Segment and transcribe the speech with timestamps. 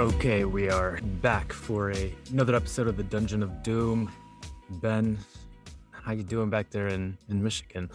[0.00, 4.10] Okay, we are back for a, another episode of the Dungeon of Doom.
[4.80, 5.18] Ben,
[5.92, 7.90] how you doing back there in, in Michigan?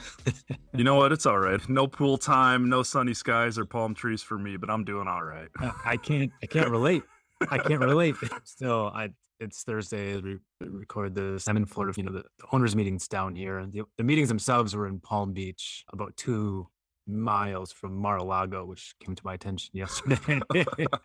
[0.75, 1.11] you know what?
[1.11, 1.67] It's all right.
[1.67, 5.23] No pool time, no sunny skies or palm trees for me, but I'm doing all
[5.23, 5.47] right.
[5.83, 7.01] I can't I can't relate.
[7.49, 8.13] I can't relate.
[8.43, 9.09] Still, I
[9.39, 11.47] it's Thursday we record this.
[11.47, 11.95] I'm in Florida.
[11.97, 14.99] You know, the, the owners' meetings down here, and the, the meetings themselves were in
[14.99, 16.67] Palm Beach, about two
[17.07, 20.41] miles from Mar-a-Lago, which came to my attention yesterday.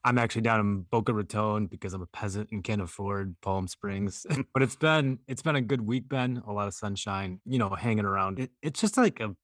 [0.04, 4.26] I'm actually down in Boca Raton because I'm a peasant and can't afford Palm Springs.
[4.30, 4.46] Mm.
[4.52, 6.42] but it's been it's been a good week, Ben.
[6.46, 8.38] A lot of sunshine, you know, hanging around.
[8.38, 9.34] It, it's just like a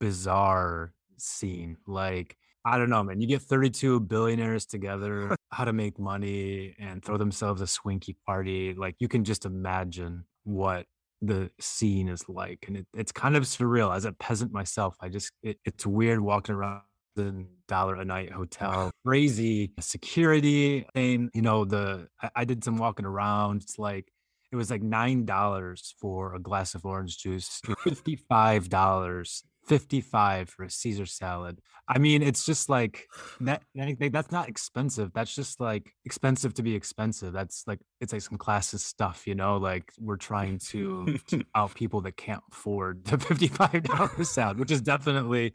[0.00, 1.76] bizarre scene.
[1.86, 3.20] Like I don't know, man.
[3.20, 8.74] You get 32 billionaires together, how to make money and throw themselves a swinky party.
[8.74, 10.86] Like you can just imagine what
[11.22, 15.08] the scene is like and it, it's kind of surreal as a peasant myself i
[15.08, 16.82] just it, it's weird walking around
[17.14, 22.76] the dollar a night hotel crazy security and you know the I, I did some
[22.76, 24.12] walking around it's like
[24.52, 30.48] it was like nine dollars for a glass of orange juice fifty five dollars 55
[30.48, 31.60] for a Caesar salad.
[31.88, 33.06] I mean, it's just like
[33.40, 35.12] that that's not expensive.
[35.14, 37.32] That's just like expensive to be expensive.
[37.32, 41.18] That's like it's like some classist stuff, you know, like we're trying to
[41.54, 45.52] out people that can't afford the $55 salad, which is definitely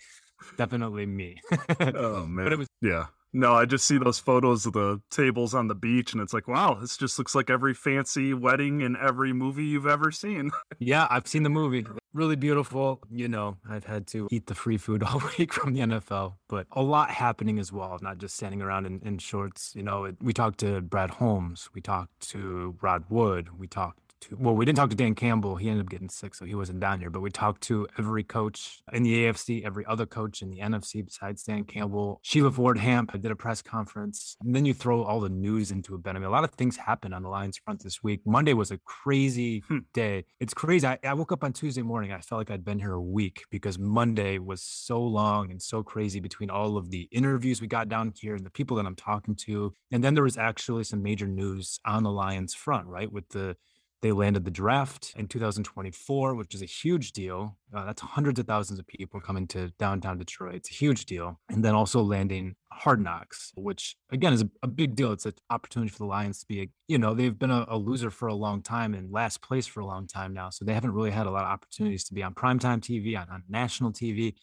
[0.57, 1.41] definitely me.
[1.79, 2.45] oh man.
[2.45, 3.05] But it was yeah.
[3.33, 6.47] No, I just see those photos of the tables on the beach, and it's like,
[6.47, 10.51] wow, this just looks like every fancy wedding in every movie you've ever seen.
[10.79, 11.85] yeah, I've seen the movie.
[12.13, 13.01] Really beautiful.
[13.09, 16.67] You know, I've had to eat the free food all week from the NFL, but
[16.73, 19.73] a lot happening as well, not just standing around in, in shorts.
[19.75, 24.37] You know, we talked to Brad Holmes, we talked to Rod Wood, we talked to,
[24.39, 25.55] well, we didn't talk to Dan Campbell.
[25.55, 27.09] He ended up getting sick, so he wasn't down here.
[27.09, 31.03] But we talked to every coach in the AFC, every other coach in the NFC
[31.03, 32.19] besides Dan Campbell.
[32.23, 34.37] Sheila Ford Hamp did a press conference.
[34.41, 36.15] And then you throw all the news into it, Ben.
[36.15, 38.21] I mean, a lot of things happened on the Lions front this week.
[38.25, 39.79] Monday was a crazy hmm.
[39.93, 40.25] day.
[40.39, 40.87] It's crazy.
[40.87, 42.11] I, I woke up on Tuesday morning.
[42.11, 45.83] I felt like I'd been here a week because Monday was so long and so
[45.83, 48.95] crazy between all of the interviews we got down here and the people that I'm
[48.95, 49.73] talking to.
[49.91, 53.11] And then there was actually some major news on the Lions front, right?
[53.11, 53.55] With the
[54.01, 57.55] they landed the draft in 2024, which is a huge deal.
[57.73, 60.55] Uh, that's hundreds of thousands of people coming to downtown Detroit.
[60.55, 61.39] It's a huge deal.
[61.49, 65.11] And then also landing Hard Knocks, which again is a, a big deal.
[65.11, 67.77] It's an opportunity for the Lions to be, a, you know, they've been a, a,
[67.77, 70.49] loser for a long time and last place for a long time now.
[70.49, 73.29] So they haven't really had a lot of opportunities to be on primetime TV, on,
[73.29, 74.33] on national TV.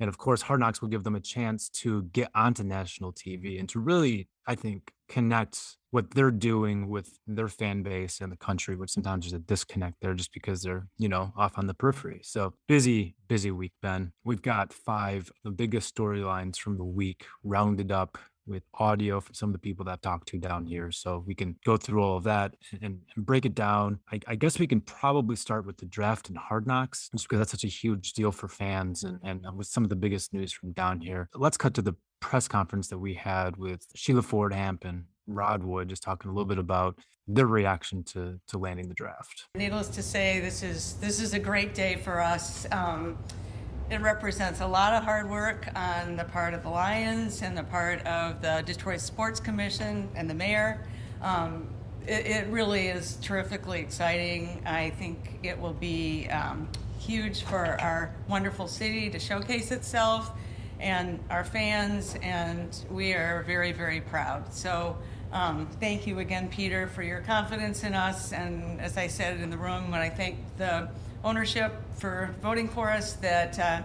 [0.00, 3.60] And of course, Hard Knocks will give them a chance to get onto national TV
[3.60, 8.36] and to really, I think, connects what they're doing with their fan base and the
[8.36, 11.74] country, which sometimes there's a disconnect there just because they're, you know, off on the
[11.74, 12.20] periphery.
[12.22, 14.12] So busy, busy week, Ben.
[14.24, 19.48] We've got five the biggest storylines from the week rounded up with audio from some
[19.48, 20.92] of the people that I've talked to down here.
[20.92, 23.98] So we can go through all of that and, and break it down.
[24.12, 27.40] I, I, guess we can probably start with the draft and hard knocks, just because
[27.40, 30.32] that's such a huge deal for fans and, and uh, with some of the biggest
[30.32, 31.28] news from down here.
[31.34, 35.62] Let's cut to the press conference that we had with Sheila Ford Hamp and Rod
[35.62, 39.46] Wood, just talking a little bit about their reaction to to landing the draft.
[39.56, 42.66] Needless to say, this is this is a great day for us.
[42.72, 43.18] Um,
[43.90, 47.62] it represents a lot of hard work on the part of the Lions and the
[47.62, 50.84] part of the Detroit Sports Commission and the mayor.
[51.22, 51.68] Um,
[52.04, 54.62] it, it, really is terrifically exciting.
[54.66, 60.32] I think it will be um, huge for our wonderful city to showcase itself
[60.80, 64.52] and our fans, and we are very, very proud.
[64.52, 64.96] So,
[65.32, 68.32] um, thank you again, Peter, for your confidence in us.
[68.32, 70.88] And as I said in the room, when I thank the
[71.24, 73.82] ownership for voting for us that uh,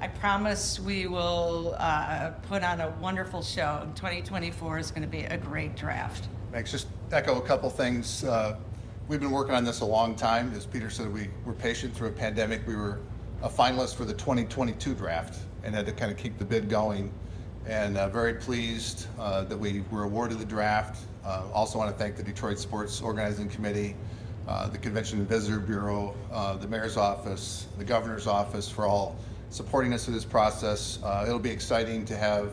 [0.00, 3.86] I promise we will uh, put on a wonderful show.
[3.96, 6.28] 2024 is going to be a great draft.
[6.52, 6.70] Thanks.
[6.70, 8.24] Just echo a couple things.
[8.24, 8.56] Uh,
[9.08, 10.52] we've been working on this a long time.
[10.54, 12.66] As Peter said, we were patient through a pandemic.
[12.66, 13.00] We were
[13.42, 17.12] a finalist for the 2022 draft and had to kind of keep the bid going.
[17.66, 21.04] And uh, very pleased uh, that we were awarded the draft.
[21.24, 23.94] Uh, also want to thank the Detroit Sports Organizing Committee
[24.46, 29.14] uh, the Convention and Visitor Bureau, uh, the Mayor's Office, the Governor's Office for all
[29.50, 30.98] supporting us in this process.
[31.26, 32.52] It'll be exciting to have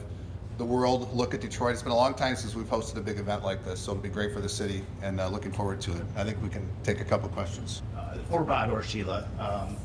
[0.57, 1.73] the world look at Detroit.
[1.73, 4.03] It's been a long time since we've hosted a big event like this, so it'll
[4.03, 6.03] be great for the city and uh, looking forward to it.
[6.15, 7.81] I think we can take a couple questions.
[7.97, 9.75] Uh, for Rod or Sheila, um,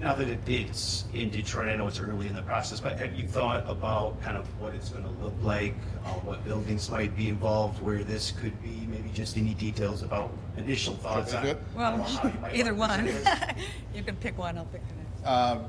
[0.00, 3.14] now that it, it's in Detroit, I know it's early in the process, but have
[3.14, 7.16] you thought about kind of what it's going to look like, uh, what buildings might
[7.16, 11.42] be involved, where this could be, maybe just any details about initial thoughts on?
[11.42, 11.58] good?
[11.76, 13.08] I don't know Well, how either one.
[13.94, 15.26] You can pick one, I'll pick the next.
[15.26, 15.64] Um,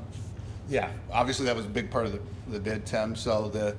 [0.68, 2.20] yeah, obviously that was a big part of the,
[2.52, 3.16] the bid, Tim.
[3.16, 3.74] So the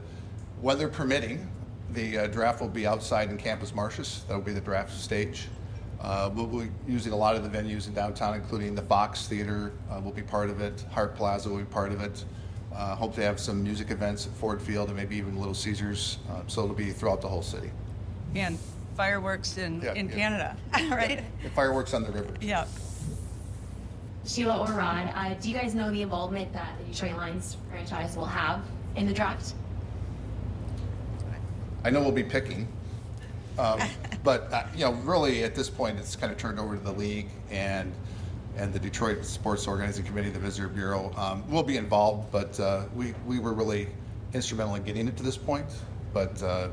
[0.63, 1.47] weather permitting,
[1.93, 4.25] the uh, draft will be outside in Campus Martius.
[4.27, 5.49] That'll be the draft stage.
[6.01, 9.73] Uh, we'll be using a lot of the venues in downtown, including the Fox Theater
[9.91, 10.85] uh, will be part of it.
[10.93, 12.25] Hart Plaza will be part of it.
[12.73, 16.19] Uh, hope to have some music events at Ford Field and maybe even Little Caesars.
[16.31, 17.71] Uh, so it'll be throughout the whole city.
[18.37, 18.59] And
[18.97, 20.15] fireworks in, Yeah, in yeah.
[20.15, 20.57] Canada,
[20.95, 21.25] right?
[21.43, 22.35] And fireworks on the river.
[22.41, 22.67] Yeah.
[24.25, 28.15] Sheila or Rod, uh, do you guys know the involvement that the Detroit Lions franchise
[28.17, 28.61] will have
[28.95, 29.55] in the draft?
[31.85, 32.69] I know we'll be picking,
[33.59, 33.81] um,
[34.23, 36.93] but uh, you know, really at this point, it's kind of turned over to the
[36.93, 37.93] league and
[38.57, 41.13] and the Detroit Sports Organizing Committee, the Visitor Bureau.
[41.17, 43.89] Um, we'll be involved, but uh, we we were really
[44.35, 45.67] instrumental in getting it to this point.
[46.13, 46.69] But uh,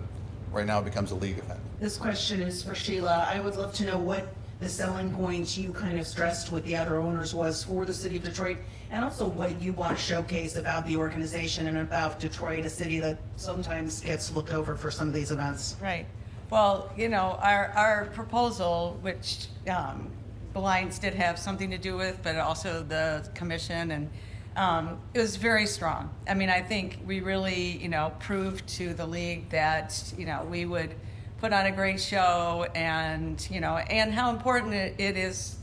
[0.51, 1.59] right now, it becomes a league event.
[1.79, 3.27] This question is for Sheila.
[3.29, 6.75] I would love to know what the selling point you kind of stressed with the
[6.75, 8.57] other owners was for the city of Detroit,
[8.89, 12.99] and also what you want to showcase about the organization and about Detroit, a city
[12.99, 15.75] that sometimes gets looked over for some of these events.
[15.81, 16.05] Right.
[16.49, 20.11] Well, you know, our, our proposal, which um,
[20.53, 24.09] the Lions did have something to do with, but also the commission, and
[24.55, 26.09] um, it was very strong.
[26.29, 30.47] I mean, I think we really, you know, proved to the league that, you know,
[30.49, 30.95] we would
[31.39, 35.57] put on a great show and, you know, and how important it, it is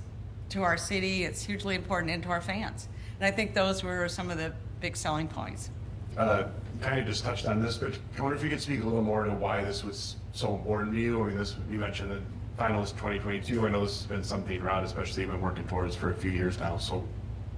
[0.50, 1.24] to our city.
[1.24, 2.88] It's hugely important and to our fans.
[3.18, 5.70] And I think those were some of the big selling points.
[6.18, 6.44] Uh,
[6.82, 9.00] kind of just touched on this, but I wonder if you could speak a little
[9.00, 11.22] more to why this was so important to you.
[11.22, 13.66] I mean, this you mentioned the finalist 2022.
[13.66, 16.58] I know this has been something Rod, especially, been working towards for a few years
[16.58, 16.78] now.
[16.78, 17.06] So,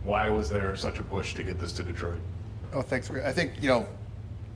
[0.03, 2.19] why was there such a push to get this to Detroit?
[2.73, 3.11] Oh, thanks.
[3.11, 3.87] I think you know,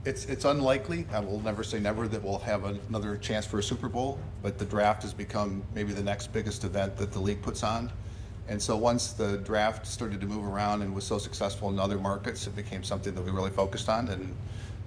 [0.05, 1.05] it's it's unlikely.
[1.11, 4.57] I will never say never that we'll have another chance for a Super Bowl, but
[4.57, 7.91] the draft has become maybe the next biggest event that the league puts on.
[8.49, 11.99] And so once the draft started to move around and was so successful in other
[11.99, 14.07] markets, it became something that we really focused on.
[14.07, 14.35] And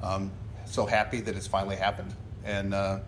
[0.02, 0.32] um,
[0.64, 2.12] so happy that it's finally happened.
[2.44, 2.98] And uh,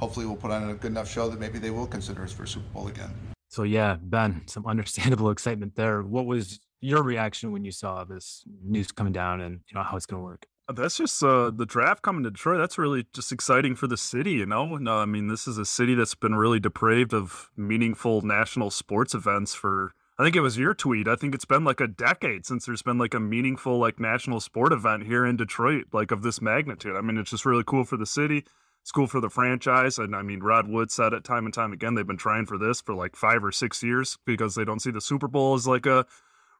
[0.00, 2.44] hopefully we'll put on a good enough show that maybe they will consider us for
[2.44, 3.10] a Super Bowl again.
[3.48, 6.02] So yeah, Ben, some understandable excitement there.
[6.02, 9.96] What was your reaction when you saw this news coming down and you know how
[9.96, 10.46] it's going to work?
[10.72, 12.58] That's just uh, the draft coming to Detroit.
[12.58, 14.76] That's really just exciting for the city, you know.
[14.76, 19.14] No, I mean, this is a city that's been really depraved of meaningful national sports
[19.14, 19.92] events for.
[20.16, 21.08] I think it was your tweet.
[21.08, 24.38] I think it's been like a decade since there's been like a meaningful like national
[24.38, 26.94] sport event here in Detroit, like of this magnitude.
[26.94, 28.44] I mean, it's just really cool for the city.
[28.82, 29.98] It's cool for the franchise.
[29.98, 31.94] And I mean, Rod Wood said it time and time again.
[31.94, 34.90] They've been trying for this for like five or six years because they don't see
[34.90, 36.06] the Super Bowl as like a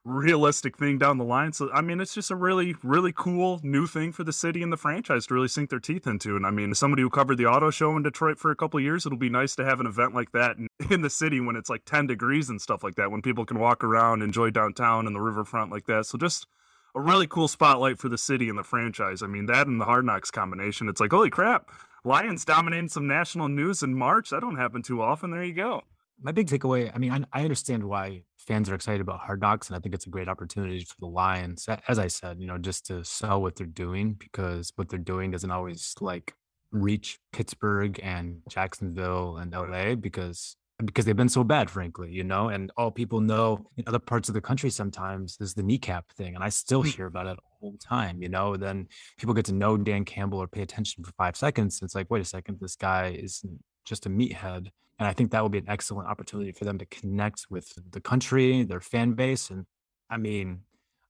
[0.03, 1.53] realistic thing down the line.
[1.53, 4.71] So I mean, it's just a really, really cool new thing for the city and
[4.71, 6.35] the franchise to really sink their teeth into.
[6.35, 9.05] And I mean, somebody who covered the auto show in Detroit for a couple years,
[9.05, 10.57] it'll be nice to have an event like that
[10.89, 13.59] in the city when it's like 10 degrees and stuff like that, when people can
[13.59, 16.05] walk around, enjoy downtown and the riverfront like that.
[16.05, 16.47] So just
[16.95, 19.21] a really cool spotlight for the city and the franchise.
[19.21, 21.69] I mean, that and the Hard Knocks combination, it's like, holy crap,
[22.03, 24.29] Lions dominating some national news in March.
[24.29, 25.31] That don't happen too often.
[25.31, 25.81] There you go.
[26.23, 29.69] My big takeaway, I mean, I, I understand why fans are excited about Hard Knocks,
[29.69, 31.67] and I think it's a great opportunity for the Lions.
[31.87, 35.31] As I said, you know, just to sell what they're doing because what they're doing
[35.31, 36.35] doesn't always like
[36.71, 42.49] reach Pittsburgh and Jacksonville and LA because because they've been so bad, frankly, you know,
[42.49, 46.35] and all people know in other parts of the country sometimes is the kneecap thing.
[46.35, 46.93] And I still mm.
[46.93, 48.57] hear about it all the time, you know.
[48.57, 51.79] Then people get to know Dan Campbell or pay attention for five seconds.
[51.79, 54.67] And it's like, wait a second, this guy isn't just a meathead.
[54.99, 58.01] And I think that will be an excellent opportunity for them to connect with the
[58.01, 59.49] country, their fan base.
[59.49, 59.65] And
[60.09, 60.61] I mean,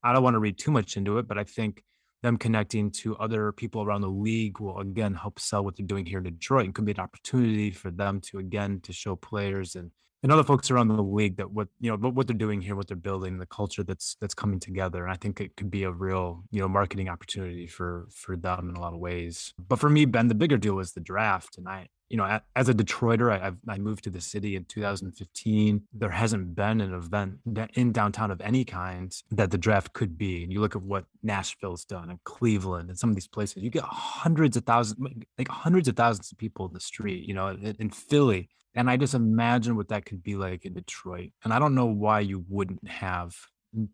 [0.04, 1.84] I don't want to read too much into it, but I think
[2.22, 6.06] them connecting to other people around the league will again help sell what they're doing
[6.06, 9.76] here in Detroit and could be an opportunity for them to again to show players
[9.76, 9.92] and
[10.24, 12.88] and other folks around the league that what you know what, they're doing here, what
[12.88, 15.04] they're building, the culture that's that's coming together.
[15.04, 18.70] And I think it could be a real you know marketing opportunity for for them
[18.70, 19.54] in a lot of ways.
[19.68, 22.70] But for me, Ben, the bigger deal is the draft, and I you know as
[22.70, 25.84] a Detroiter, I, I moved to the city in 2015.
[25.94, 27.40] There hasn't been an event
[27.74, 30.44] in downtown of any kind that the draft could be.
[30.44, 33.72] And you look at what Nashville's done and Cleveland and some of these places, you
[33.72, 35.00] get hundreds of thousands,
[35.38, 37.28] like hundreds of thousands of people in the street.
[37.28, 41.32] You know, in Philly And I just imagine what that could be like in Detroit.
[41.44, 43.36] And I don't know why you wouldn't have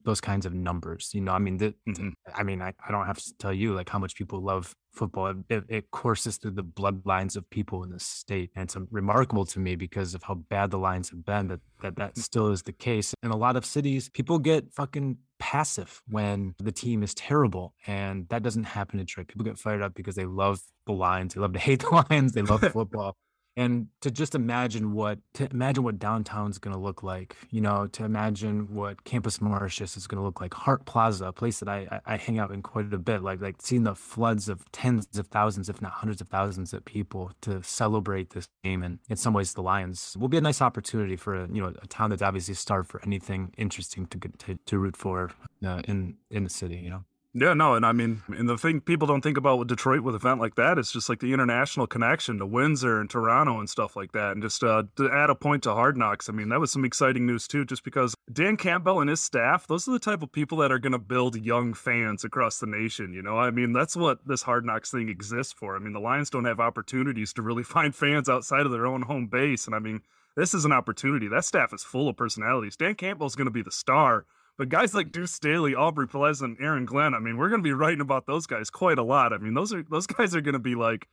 [0.03, 1.11] those kinds of numbers.
[1.13, 2.13] You know, I mean, the, Mhm.
[2.35, 5.35] I mean, I, I don't have to tell you like how much people love football.
[5.49, 9.59] It, it, courses through the bloodlines of people in the state, and it's remarkable to
[9.59, 11.47] me because of how bad the Lions have been.
[11.49, 14.09] That that that still is the case in a lot of cities.
[14.09, 19.27] People get fucking passive when the team is terrible, and that doesn't happen in Detroit.
[19.27, 21.35] People get fired up because they love the Lions.
[21.35, 22.33] They love to hate the Lions.
[22.33, 23.15] They love football
[23.57, 27.87] and to just imagine what to imagine what downtown's going to look like you know
[27.87, 30.53] to imagine what campus martius is going to look like.
[30.53, 33.55] Hart plaza a place that I, I hang out in quite a bit like like
[33.59, 37.61] seeing the floods of tens of thousands if not hundreds of thousands of people to
[37.63, 40.15] celebrate this game and in some ways the lions.
[40.19, 43.01] Will be a nice opportunity for a you know a town that's obviously starved for
[43.03, 45.31] anything interesting to to, to root for
[45.65, 47.03] uh, in in the city you know
[47.39, 50.15] Yeah, no, and I mean, and the thing people don't think about with Detroit with
[50.15, 53.69] an event like that is just like the international connection to Windsor and Toronto and
[53.69, 54.31] stuff like that.
[54.31, 56.83] And just uh, to add a point to Hard Knocks, I mean, that was some
[56.83, 60.31] exciting news too, just because Dan Campbell and his staff, those are the type of
[60.31, 63.13] people that are going to build young fans across the nation.
[63.13, 65.75] You know, I mean, that's what this Hard Knocks thing exists for.
[65.75, 69.03] I mean, the Lions don't have opportunities to really find fans outside of their own
[69.03, 70.01] home base, and I mean,
[70.35, 71.27] this is an opportunity.
[71.27, 72.77] That staff is full of personalities.
[72.77, 74.25] Dan Campbell's going to be the star.
[74.57, 77.73] But guys like Deuce Staley, Aubrey Pleasant, Aaron Glenn, I mean, we're going to be
[77.73, 79.31] writing about those guys quite a lot.
[79.31, 81.07] I mean, those are those guys are going to be like,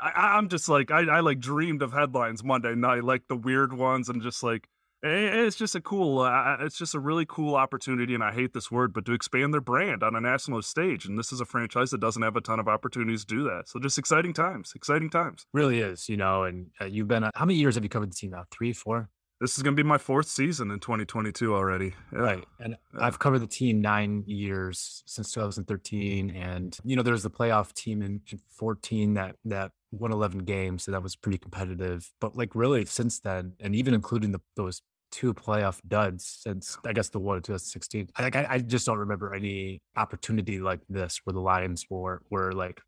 [0.00, 3.72] I, I'm just like, I, I like dreamed of headlines Monday night, like the weird
[3.72, 4.68] ones, and just like,
[5.04, 8.14] it's just a cool, uh, it's just a really cool opportunity.
[8.14, 11.06] And I hate this word, but to expand their brand on a national stage.
[11.06, 13.68] And this is a franchise that doesn't have a ton of opportunities to do that.
[13.68, 15.46] So just exciting times, exciting times.
[15.52, 18.10] really is you know and uh, you've been uh, how many years have you covered
[18.12, 19.08] the team now three four
[19.42, 21.94] This is going to be my fourth season in 2022 already.
[22.12, 22.18] Yeah.
[22.20, 22.44] Right.
[22.60, 23.04] And Yeah.
[23.04, 26.30] I've covered the team nine years since 2013.
[26.30, 30.44] And, you know, there was the playoff team in, in 14 that, that won 11
[30.44, 30.84] games.
[30.84, 32.08] So that was pretty competitive.
[32.20, 34.80] But like really since then, and even including the, those
[35.10, 38.86] two playoff duds since I guess the one in 2016, I, like, I, I just
[38.86, 42.80] don't remember any opportunity like this where the Lions were, were like,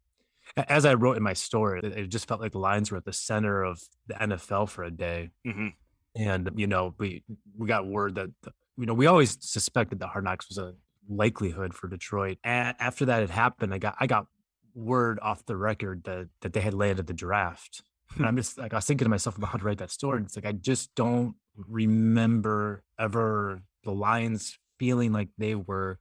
[0.69, 3.05] as I wrote in my story, it, it just felt like the Lions were at
[3.05, 5.73] the center of the NFL for a day Mhm.
[6.17, 7.23] And you know we
[7.57, 8.31] we got word that
[8.77, 10.75] you know we always suspected that Hard Knocks was a
[11.09, 12.39] likelihood for Detroit.
[12.45, 14.27] A- after that had happened, I got I got
[14.75, 17.83] word off the record that that they had landed the draft.
[18.17, 20.19] And I'm just like I was thinking to myself about how to write that story.
[20.19, 25.99] and It's like I just don't remember ever the Lions feeling like they were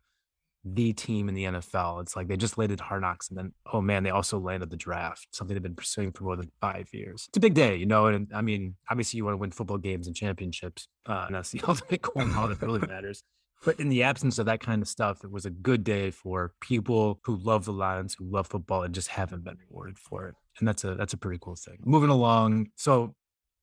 [0.66, 2.02] the team in the NFL.
[2.02, 4.78] It's like they just landed Hard Knocks, and then oh man, they also landed the
[4.78, 7.26] draft, something they've been pursuing for more than five years.
[7.30, 8.08] It's a big day, you know.
[8.08, 11.52] And I mean, obviously, you want to win football games and championships, uh, and that's
[11.52, 13.24] the ultimate goal all that really matters.
[13.66, 16.54] But in the absence of that kind of stuff, it was a good day for
[16.60, 20.36] people who love the Lions, who love football, and just haven't been rewarded for it.
[20.60, 21.78] And that's a that's a pretty cool thing.
[21.84, 23.16] Moving along, so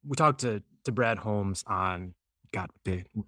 [0.06, 2.14] we talked to to Brad Holmes on
[2.52, 2.70] God.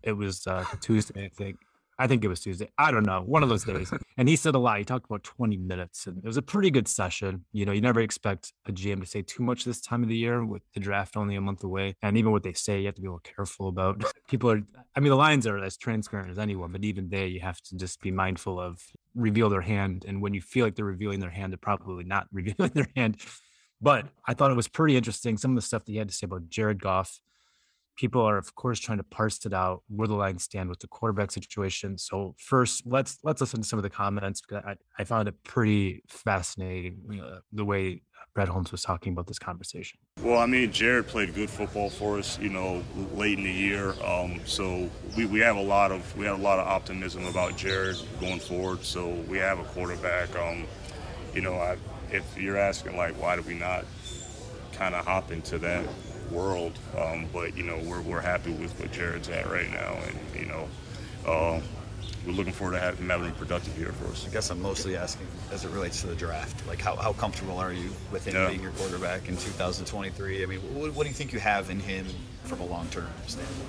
[0.03, 1.57] It was uh, Tuesday, I think.
[1.99, 2.69] I think it was Tuesday.
[2.79, 3.93] I don't know, one of those days.
[4.19, 4.77] And he said a lot.
[4.77, 7.47] He talked about 20 minutes, and it was a pretty good session.
[7.53, 10.17] You know, you never expect a GM to say too much this time of the
[10.17, 11.95] year with the draft only a month away.
[12.03, 14.05] And even what they say, you have to be a little careful about.
[14.29, 14.63] People are,
[14.95, 17.77] I mean, the Lions are as transparent as anyone, but even there, you have to
[17.77, 18.83] just be mindful of
[19.15, 20.05] reveal their hand.
[20.07, 23.17] And when you feel like they're revealing their hand, they're probably not revealing their hand.
[23.81, 25.39] But I thought it was pretty interesting.
[25.39, 27.19] Some of the stuff that he had to say about Jared Goff
[27.97, 30.87] people are of course trying to parse it out where the lines stand with the
[30.89, 35.05] quarterback situation so first let's let's listen to some of the comments because i, I
[35.05, 36.99] found it pretty fascinating
[37.53, 38.03] the way
[38.35, 42.19] brad holmes was talking about this conversation Well, I mean, Jared played good football for
[42.19, 42.83] us, you know,
[43.15, 43.95] late in the year.
[44.05, 47.57] Um, so we, we have a lot of we have a lot of optimism about
[47.57, 48.85] Jared going forward.
[48.85, 50.35] So we have a quarterback.
[50.37, 50.67] Um,
[51.35, 51.77] you know, I,
[52.11, 53.85] if you're asking like, why do we not
[54.73, 55.85] kind of hop into that
[56.31, 56.79] world?
[56.99, 60.47] Um, but you know, we're we're happy with what Jared's at right now, and you
[60.47, 60.69] know,
[61.27, 61.61] uh,
[62.27, 64.27] we're looking forward to having, him having a productive year for us.
[64.27, 66.67] I guess I'm mostly asking as it relates to the draft.
[66.69, 68.49] Like, how, how comfortable are you with him Yeah.
[68.49, 70.43] being your quarterback in 2023?
[70.43, 72.07] I mean, what, what do you think you have in him
[72.45, 73.69] from a long term standpoint?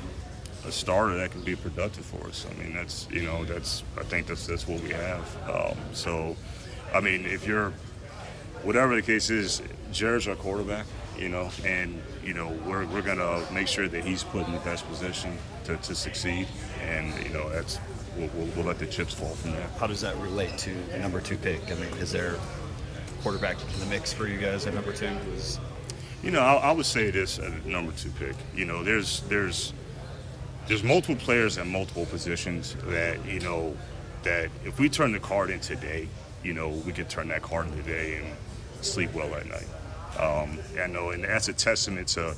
[0.65, 2.45] a starter that can be productive for us.
[2.49, 5.49] I mean, that's you know, that's I think that's that's what we have.
[5.49, 6.37] Um, so,
[6.93, 7.73] I mean, if you're
[8.61, 10.85] whatever the case is, Jared's our quarterback,
[11.17, 14.59] you know, and you know we're we're gonna make sure that he's put in the
[14.59, 16.47] best position to, to succeed,
[16.81, 17.79] and you know that's
[18.17, 19.67] we'll, we'll, we'll let the chips fall from there.
[19.79, 21.61] How does that relate to the number two pick?
[21.71, 22.35] I mean, is there
[23.21, 25.09] quarterback in the mix for you guys at number two?
[25.31, 25.59] Was
[26.21, 28.35] You know, I, I would say this at a number two pick.
[28.55, 29.73] You know, there's there's
[30.67, 33.75] there's multiple players at multiple positions that you know
[34.23, 36.07] that if we turn the card in today,
[36.43, 38.27] you know, we could turn that card in today and
[38.83, 39.67] sleep well at night.
[40.19, 42.35] Um, I know, and that's a testament to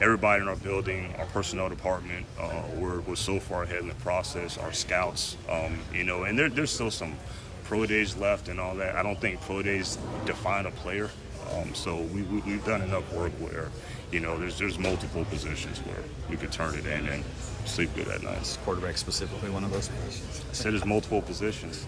[0.00, 3.94] everybody in our building, our personnel department, uh, we're, we're so far ahead in the
[3.96, 4.56] process.
[4.56, 7.14] Our scouts, um, you know, and there, there's still some
[7.64, 8.96] pro days left and all that.
[8.96, 11.10] I don't think pro days define a player.
[11.52, 13.68] Um, so we, we, we've done enough work where,
[14.12, 17.24] you know, there's there's multiple positions where we could turn it in and
[17.64, 18.58] sleep good at night.
[18.64, 20.44] Quarterback specifically one of those positions.
[20.48, 21.86] I said there's multiple positions.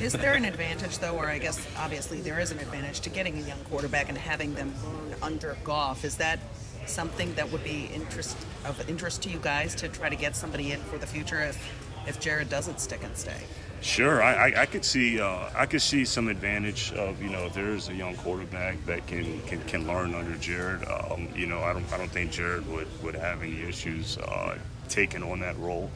[0.00, 3.36] Is there an advantage, though, or I guess obviously there is an advantage to getting
[3.36, 6.04] a young quarterback and having them learn under Goff?
[6.04, 6.38] Is that
[6.86, 10.70] something that would be interest of interest to you guys to try to get somebody
[10.70, 11.58] in for the future if
[12.06, 13.40] if Jared doesn't stick and stay?
[13.80, 17.46] Sure, I, I, I could see uh, I could see some advantage of you know
[17.46, 20.84] if there is a young quarterback that can can, can learn under Jared.
[20.88, 24.56] Um, you know I don't I don't think Jared would, would have any issues uh,
[24.88, 25.90] taking on that role.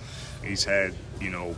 [0.44, 1.54] He's had you know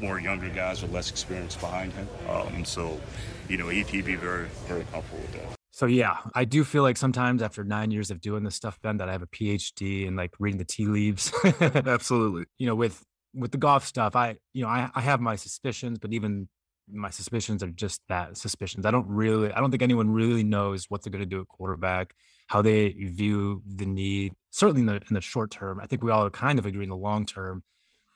[0.00, 3.00] more younger guys with less experience behind him, um, so
[3.48, 5.56] you know he'd, he'd be very very comfortable with that.
[5.76, 8.96] So yeah, I do feel like sometimes after nine years of doing this stuff, Ben,
[8.96, 11.30] that I have a PhD and like reading the tea leaves.
[11.60, 12.46] Absolutely.
[12.56, 15.98] You know, with with the Goff stuff, I you know I, I have my suspicions,
[15.98, 16.48] but even
[16.90, 18.86] my suspicions are just that suspicions.
[18.86, 21.48] I don't really, I don't think anyone really knows what they're going to do at
[21.48, 22.14] quarterback,
[22.46, 24.32] how they view the need.
[24.50, 26.90] Certainly in the in the short term, I think we all kind of agree in
[26.90, 27.62] the long term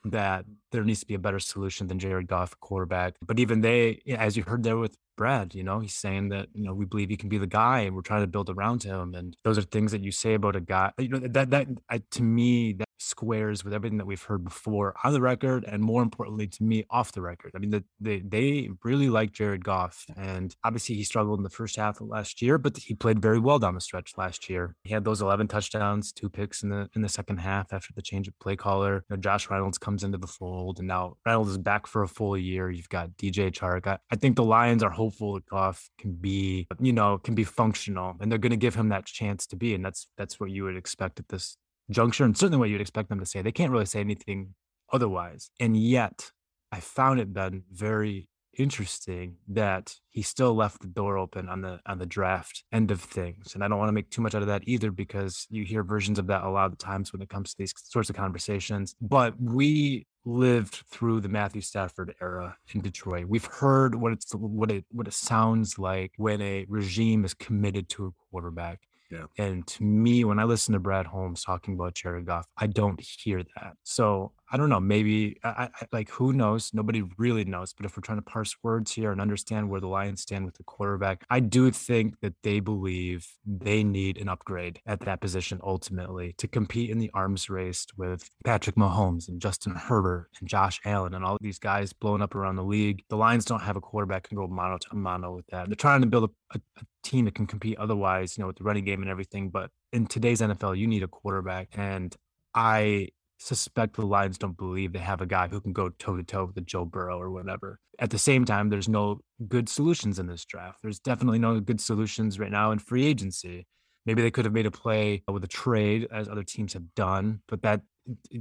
[0.05, 3.15] that there needs to be a better solution than Jared Goff quarterback.
[3.25, 6.63] But even they, as you heard there with Brad, you know, he's saying that, you
[6.63, 9.13] know, we believe he can be the guy and we're trying to build around him.
[9.13, 12.01] And those are things that you say about a guy, you know, that, that, I,
[12.11, 16.01] to me, that squares with everything that we've heard before on the record and more
[16.01, 17.51] importantly to me off the record.
[17.55, 21.49] I mean, the, they they really like Jared Goff and obviously he struggled in the
[21.49, 24.75] first half of last year, but he played very well down the stretch last year.
[24.83, 28.01] He had those 11 touchdowns, two picks in the in the second half after the
[28.01, 29.03] change of play caller.
[29.09, 32.07] You know, Josh Reynolds comes into the fold and now Reynolds is back for a
[32.07, 32.69] full year.
[32.69, 33.87] You've got DJ Chark.
[33.87, 37.43] I, I think the Lions are hopeful that Goff can be, you know, can be
[37.43, 40.51] functional and they're going to give him that chance to be and that's that's what
[40.51, 41.57] you would expect at this
[41.89, 43.41] juncture and certainly what you'd expect them to say.
[43.41, 44.53] They can't really say anything
[44.91, 45.49] otherwise.
[45.59, 46.31] And yet,
[46.71, 51.79] I found it then very interesting that he still left the door open on the
[51.85, 54.41] on the draft end of things and i don't want to make too much out
[54.41, 57.29] of that either because you hear versions of that a lot of times when it
[57.29, 62.81] comes to these sorts of conversations but we lived through the matthew stafford era in
[62.81, 67.33] detroit we've heard what it's what it what it sounds like when a regime is
[67.33, 69.25] committed to a quarterback yeah.
[69.37, 72.99] And to me, when I listen to Brad Holmes talking about Jared Goff, I don't
[73.01, 73.73] hear that.
[73.83, 74.79] So I don't know.
[74.79, 76.71] Maybe I, I, like who knows?
[76.73, 77.73] Nobody really knows.
[77.73, 80.55] But if we're trying to parse words here and understand where the Lions stand with
[80.55, 85.61] the quarterback, I do think that they believe they need an upgrade at that position
[85.63, 90.81] ultimately to compete in the arms race with Patrick Mahomes and Justin Herbert and Josh
[90.83, 93.03] Allen and all these guys blowing up around the league.
[93.09, 95.67] The Lions don't have a quarterback can go mono to mono with that.
[95.67, 98.57] They're trying to build a, a, a team that can compete otherwise, you know, with
[98.57, 99.49] the running game and everything.
[99.49, 101.69] But in today's NFL, you need a quarterback.
[101.73, 102.15] And
[102.53, 103.09] I
[103.41, 106.51] suspect the Lions don't believe they have a guy who can go toe to toe
[106.53, 107.79] with Joe Burrow or whatever.
[107.97, 110.77] At the same time, there's no good solutions in this draft.
[110.83, 113.65] There's definitely no good solutions right now in free agency.
[114.05, 117.41] Maybe they could have made a play with a trade, as other teams have done,
[117.47, 117.81] but that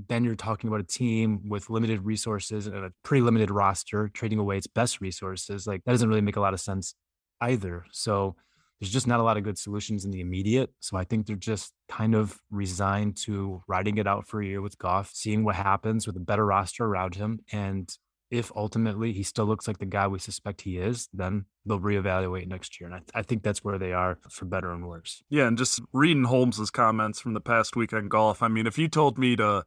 [0.08, 4.38] then you're talking about a team with limited resources and a pretty limited roster, trading
[4.38, 5.66] away its best resources.
[5.66, 6.94] Like that doesn't really make a lot of sense
[7.40, 7.84] either.
[7.92, 8.36] So
[8.80, 10.70] there's just not a lot of good solutions in the immediate.
[10.80, 14.62] So I think they're just kind of resigned to riding it out for a year
[14.62, 17.40] with Goff, seeing what happens with a better roster around him.
[17.52, 17.94] And
[18.30, 22.46] if ultimately he still looks like the guy we suspect he is, then they'll reevaluate
[22.46, 22.86] next year.
[22.86, 25.22] And I, th- I, think that's where they are for better and worse.
[25.28, 25.48] Yeah.
[25.48, 28.88] And just reading Holmes's comments from the past week on Goff, I mean, if you
[28.88, 29.64] told me to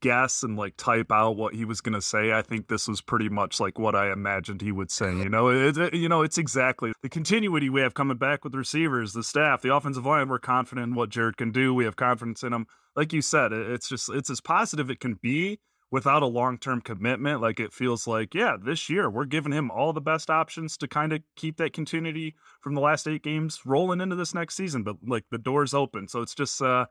[0.00, 3.00] guess and like type out what he was going to say, I think this was
[3.00, 5.14] pretty much like what I imagined he would say.
[5.14, 8.54] You know, it, it, you know, it's exactly the continuity we have coming back with
[8.54, 10.28] receivers, the staff, the offensive line.
[10.28, 11.74] We're confident in what Jared can do.
[11.74, 12.66] We have confidence in him.
[12.94, 15.58] Like you said, it's just it's as positive it can be
[15.92, 19.92] without a long-term commitment like it feels like yeah this year we're giving him all
[19.92, 24.00] the best options to kind of keep that continuity from the last eight games rolling
[24.00, 26.86] into this next season but like the door's open so it's just uh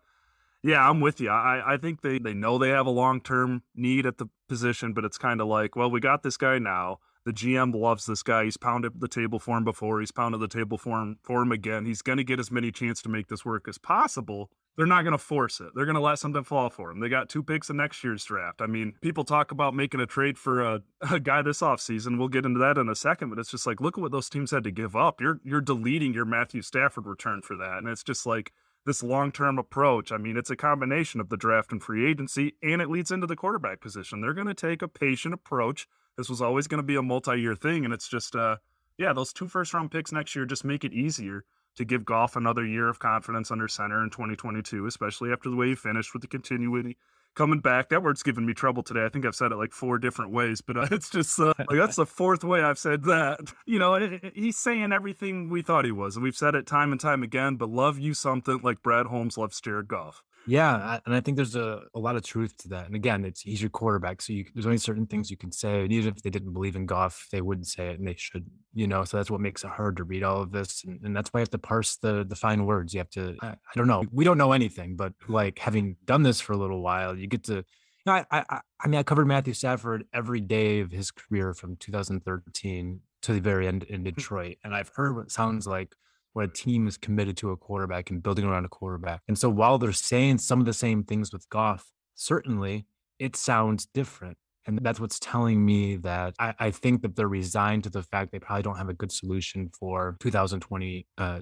[0.65, 1.29] yeah, I'm with you.
[1.29, 4.93] I, I think they, they know they have a long term need at the position,
[4.93, 6.97] but it's kind of like, well, we got this guy now.
[7.23, 8.45] The GM loves this guy.
[8.45, 9.99] He's pounded the table for him before.
[9.99, 11.85] He's pounded the table for him for him again.
[11.85, 14.49] He's going to get as many chances to make this work as possible.
[14.75, 15.69] They're not going to force it.
[15.73, 16.99] They're going to let something fall for him.
[16.99, 18.61] They got two picks in next year's draft.
[18.61, 22.17] I mean, people talk about making a trade for a, a guy this offseason.
[22.17, 24.29] We'll get into that in a second, but it's just like, look at what those
[24.29, 25.21] teams had to give up.
[25.21, 27.77] You're you're deleting your Matthew Stafford return for that.
[27.77, 28.51] And it's just like,
[28.85, 30.11] this long term approach.
[30.11, 33.27] I mean, it's a combination of the draft and free agency, and it leads into
[33.27, 34.21] the quarterback position.
[34.21, 35.87] They're going to take a patient approach.
[36.17, 38.57] This was always going to be a multi year thing, and it's just, uh,
[38.97, 41.43] yeah, those two first round picks next year just make it easier
[41.75, 45.69] to give Goff another year of confidence under center in 2022, especially after the way
[45.69, 46.97] he finished with the continuity
[47.35, 47.89] coming back.
[47.89, 49.05] That word's giving me trouble today.
[49.05, 51.77] I think I've said it like four different ways, but uh, it's just uh, like
[51.77, 53.39] that's the fourth way I've said that.
[53.67, 56.67] You know, it, it, he's saying everything we thought he was, and we've said it
[56.67, 57.55] time and time again.
[57.55, 60.21] But love you something like Brad Holmes loves Jared Goff.
[60.47, 62.85] Yeah, and I think there's a, a lot of truth to that.
[62.85, 65.81] And again, it's he's your quarterback, so you, there's only certain things you can say.
[65.81, 68.45] And even if they didn't believe in Goff, they wouldn't say it, and they should,
[68.73, 69.03] you know.
[69.05, 71.39] So that's what makes it hard to read all of this, and, and that's why
[71.39, 72.93] you have to parse the the fine words.
[72.93, 73.35] You have to.
[73.41, 74.03] I, I, don't know.
[74.11, 77.43] We don't know anything, but like having done this for a little while, you get
[77.45, 77.55] to.
[77.55, 77.63] You
[78.05, 81.75] know, I, I I mean, I covered Matthew Stafford every day of his career from
[81.77, 84.03] 2013 to the very end in hmm.
[84.03, 85.95] Detroit, and I've heard what sounds like
[86.35, 89.21] when a team is committed to a quarterback and building around a quarterback.
[89.29, 92.85] And so while they're saying some of the same things with Goff, certainly
[93.19, 94.37] it sounds different.
[94.67, 98.33] And that's what's telling me that I, I think that they're resigned to the fact
[98.33, 101.05] they probably don't have a good solution for 2022.
[101.17, 101.39] Uh,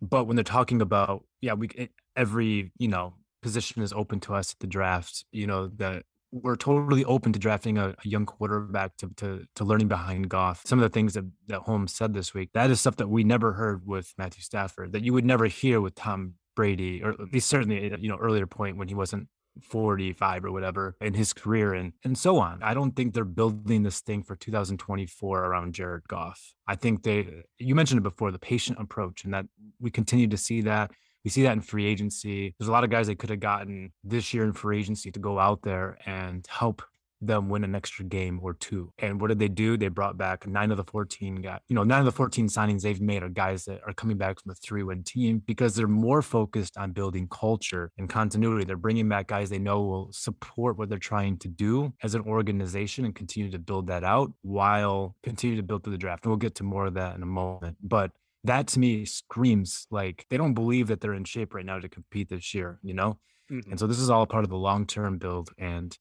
[0.00, 1.68] but when they're talking about, yeah, we
[2.14, 6.56] every, you know, position is open to us at the draft, you know, that we're
[6.56, 10.62] totally open to drafting a, a, young quarterback to, to to learning behind Goff.
[10.66, 13.24] Some of the things that, that Holmes said this week, that is stuff that we
[13.24, 17.32] never heard with Matthew Stafford, that you would never hear with Tom Brady, or at
[17.32, 19.28] least certainly, eh, you know, earlier point when he wasn't
[19.62, 22.62] 45 or whatever in his career and and so on.
[22.62, 26.54] I don't think they're building this thing for 2024 around Jared Goff.
[26.66, 29.46] I think they eh, you mentioned it before, the patient approach, and that
[29.80, 30.90] we continue to see that
[31.24, 32.54] we see that in free agency.
[32.58, 35.18] There's a lot of guys they could have gotten this year in free agency to
[35.18, 36.82] go out there and help
[37.20, 38.92] them win an extra game or two.
[38.98, 39.76] And what did they do?
[39.76, 41.60] They brought back nine of the 14 guys.
[41.68, 44.40] You know, nine of the 14 signings they've made are guys that are coming back
[44.40, 48.64] from a three win team because they're more focused on building culture and continuity.
[48.64, 52.22] They're bringing back guys they know will support what they're trying to do as an
[52.22, 56.24] organization and continue to build that out while continue to build through the draft.
[56.24, 57.76] And we'll get to more of that in a moment.
[57.82, 58.12] But
[58.48, 61.88] that to me screams like they don't believe that they're in shape right now to
[61.88, 63.18] compete this year, you know?
[63.50, 63.70] Mm-hmm.
[63.70, 65.50] And so this is all part of the long term build.
[65.58, 65.96] And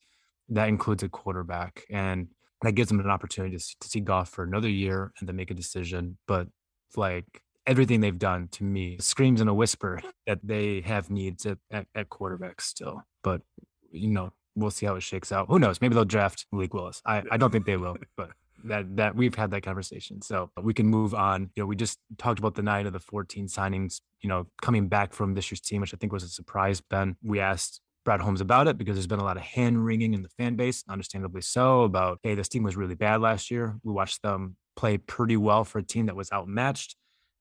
[0.50, 1.84] that includes a quarterback.
[1.90, 2.30] And
[2.62, 5.52] that gives them an opportunity to, to see Goff for another year and then make
[5.52, 6.18] a decision.
[6.28, 6.48] But
[6.96, 11.58] like everything they've done to me screams in a whisper that they have needs at,
[11.70, 13.04] at, at quarterback still.
[13.24, 13.42] But,
[13.92, 15.48] you know, we'll see how it shakes out.
[15.50, 15.82] Who knows?
[15.82, 17.02] Maybe they'll draft Malik Willis.
[17.06, 18.32] I, I don't think they will, but
[18.68, 20.22] that that we've had that conversation.
[20.22, 21.50] So we can move on.
[21.56, 24.88] You know, we just talked about the night of the 14 signings, you know, coming
[24.88, 27.16] back from this year's team, which I think was a surprise, Ben.
[27.24, 30.22] We asked Brad Holmes about it because there's been a lot of hand wringing in
[30.22, 33.78] the fan base, understandably so, about, hey, this team was really bad last year.
[33.84, 36.96] We watched them play pretty well for a team that was outmatched.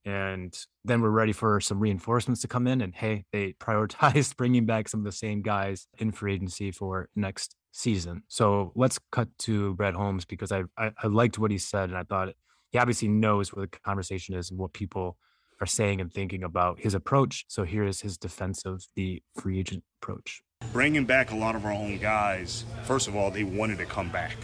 [0.07, 2.81] And then we're ready for some reinforcements to come in.
[2.81, 7.11] And hey, they prioritized bringing back some of the same guys in free agency for
[7.14, 8.23] next season.
[8.29, 11.99] So let's cut to Brad Holmes because I, I, I liked what he said and
[11.99, 12.29] I thought
[12.71, 15.19] he obviously knows where the conversation is and what people
[15.61, 17.45] are saying and thinking about his approach.
[17.49, 20.42] So here is his defense of the free agent approach.
[20.73, 24.11] Bringing back a lot of our own guys, first of all, they wanted to come
[24.11, 24.37] back.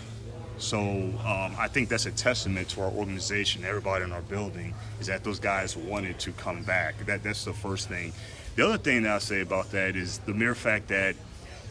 [0.63, 5.09] So um, I think that's a testament to our organization, everybody in our building, is
[5.09, 7.05] that those guys wanted to come back.
[7.05, 8.13] That that's the first thing.
[8.55, 11.17] The other thing that I'll say about that is the mere fact that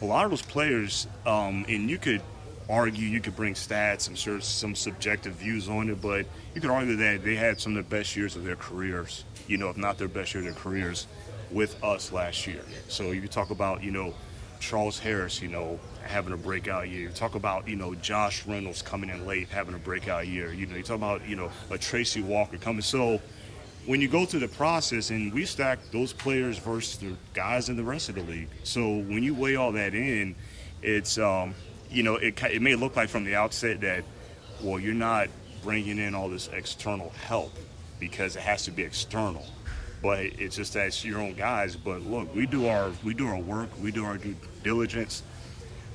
[0.01, 2.21] a lot of those players, um, and you could
[2.69, 6.69] argue, you could bring stats, I'm sure some subjective views on it, but you could
[6.69, 9.77] argue that they had some of the best years of their careers, you know, if
[9.77, 11.07] not their best year of their careers
[11.49, 12.61] with us last year.
[12.89, 14.13] So you talk about, you know,
[14.61, 17.01] Charles Harris, you know, having a breakout year.
[17.01, 20.53] You talk about, you know, Josh Reynolds coming in late, having a breakout year.
[20.53, 22.81] You know, you talk about, you know, a Tracy Walker coming.
[22.81, 23.19] So
[23.85, 27.75] when you go through the process, and we stack those players versus the guys in
[27.75, 28.49] the rest of the league.
[28.63, 30.35] So when you weigh all that in,
[30.81, 31.55] it's um,
[31.89, 34.03] you know it, it may look like from the outset that
[34.61, 35.27] well you're not
[35.63, 37.53] bringing in all this external help
[37.99, 39.45] because it has to be external,
[40.01, 41.75] but it's just that it's your own guys.
[41.75, 45.23] But look, we do our we do our work, we do our due diligence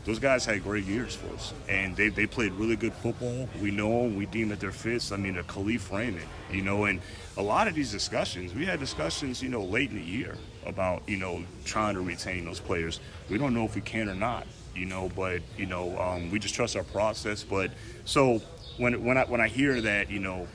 [0.06, 3.48] those guys had great years for us, and they, they played really good football.
[3.60, 5.10] We know them, we deem that they're fits.
[5.10, 7.00] I mean, a Kalif Raymond, you know, and
[7.36, 11.02] a lot of these discussions, we had discussions, you know, late in the year about,
[11.08, 13.00] you know, trying to retain those players.
[13.28, 16.38] We don't know if we can or not, you know, but, you know, um, we
[16.38, 17.42] just trust our process.
[17.42, 17.72] But
[18.04, 18.40] so
[18.76, 20.46] when, when, I, when I hear that, you know,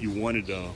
[0.00, 0.70] you wanted to,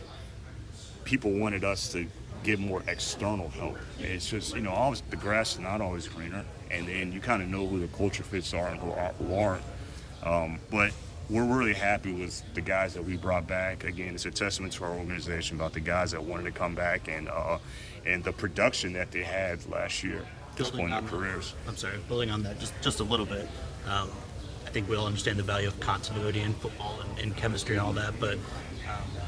[1.04, 2.06] people wanted us to
[2.42, 3.78] get more external help.
[4.00, 7.42] It's just, you know, always the grass is not always greener and then you kind
[7.42, 9.62] of know who the culture fits are and who, are, who aren't.
[10.24, 10.92] Um, but
[11.28, 13.84] we're really happy with the guys that we brought back.
[13.84, 17.08] Again, it's a testament to our organization about the guys that wanted to come back
[17.08, 17.58] and uh,
[18.04, 21.54] and the production that they had last year, just point their careers.
[21.68, 23.48] I'm sorry, building on that just just a little bit.
[23.86, 24.10] Um,
[24.66, 27.84] I think we all understand the value of continuity in football and, and chemistry and
[27.84, 29.21] all that, but um,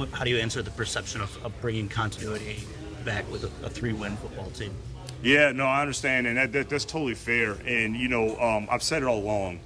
[0.00, 2.64] what, how do you answer the perception of, of bringing continuity
[3.04, 4.74] back with a, a three-win football team?
[5.22, 7.52] Yeah, no, I understand, and that, that, that's totally fair.
[7.66, 9.60] And you know, um, I've said it all along.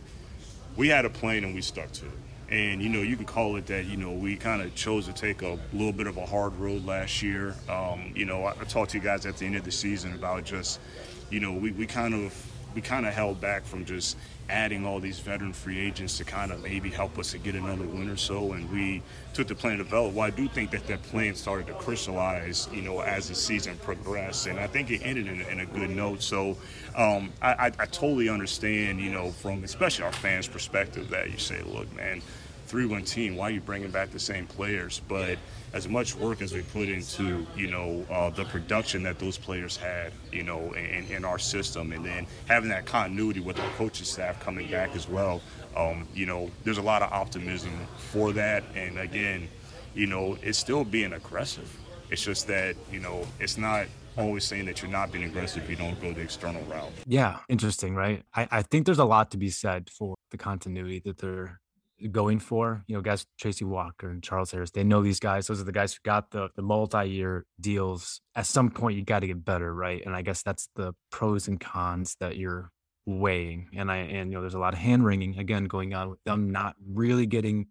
[0.76, 2.12] We had a plan and we stuck to it.
[2.50, 3.86] And you know, you can call it that.
[3.86, 6.84] You know, we kind of chose to take a little bit of a hard road
[6.84, 7.54] last year.
[7.68, 10.14] Um, you know, I, I talked to you guys at the end of the season
[10.14, 10.80] about just,
[11.30, 12.34] you know, we, we kind of
[12.74, 14.16] we kind of held back from just
[14.50, 17.86] adding all these veteran free agents to kind of maybe help us to get another
[17.86, 18.52] win or so.
[18.52, 20.12] And we took the plan to develop.
[20.12, 23.76] Well, I do think that that plan started to crystallize, you know, as the season
[23.78, 24.46] progressed.
[24.46, 26.22] And I think it ended in, in a good note.
[26.22, 26.56] So
[26.94, 31.38] um, I, I, I totally understand, you know, from especially our fans' perspective that you
[31.38, 32.20] say, look, man,
[32.66, 35.00] three-win team, why are you bringing back the same players?
[35.08, 35.38] But
[35.74, 39.76] as much work as we put into, you know, uh, the production that those players
[39.76, 44.06] had, you know, in, in, our system, and then having that continuity with our coaching
[44.06, 45.42] staff coming back as well,
[45.76, 48.62] um, you know, there's a lot of optimism for that.
[48.76, 49.48] And again,
[49.96, 51.76] you know, it's still being aggressive.
[52.08, 55.70] It's just that, you know, it's not always saying that you're not being aggressive if
[55.70, 56.92] you don't go the external route.
[57.04, 58.22] Yeah, interesting, right?
[58.32, 61.60] I, I think there's a lot to be said for the continuity that they're
[62.10, 62.84] going for.
[62.86, 65.46] You know, guys, Tracy Walker and Charles Harris, they know these guys.
[65.46, 68.20] Those are the guys who got the, the multi year deals.
[68.34, 70.02] At some point, you got to get better, right?
[70.04, 72.70] And I guess that's the pros and cons that you're
[73.06, 73.68] weighing.
[73.76, 76.22] And I, and, you know, there's a lot of hand wringing again going on with
[76.24, 77.66] them not really getting,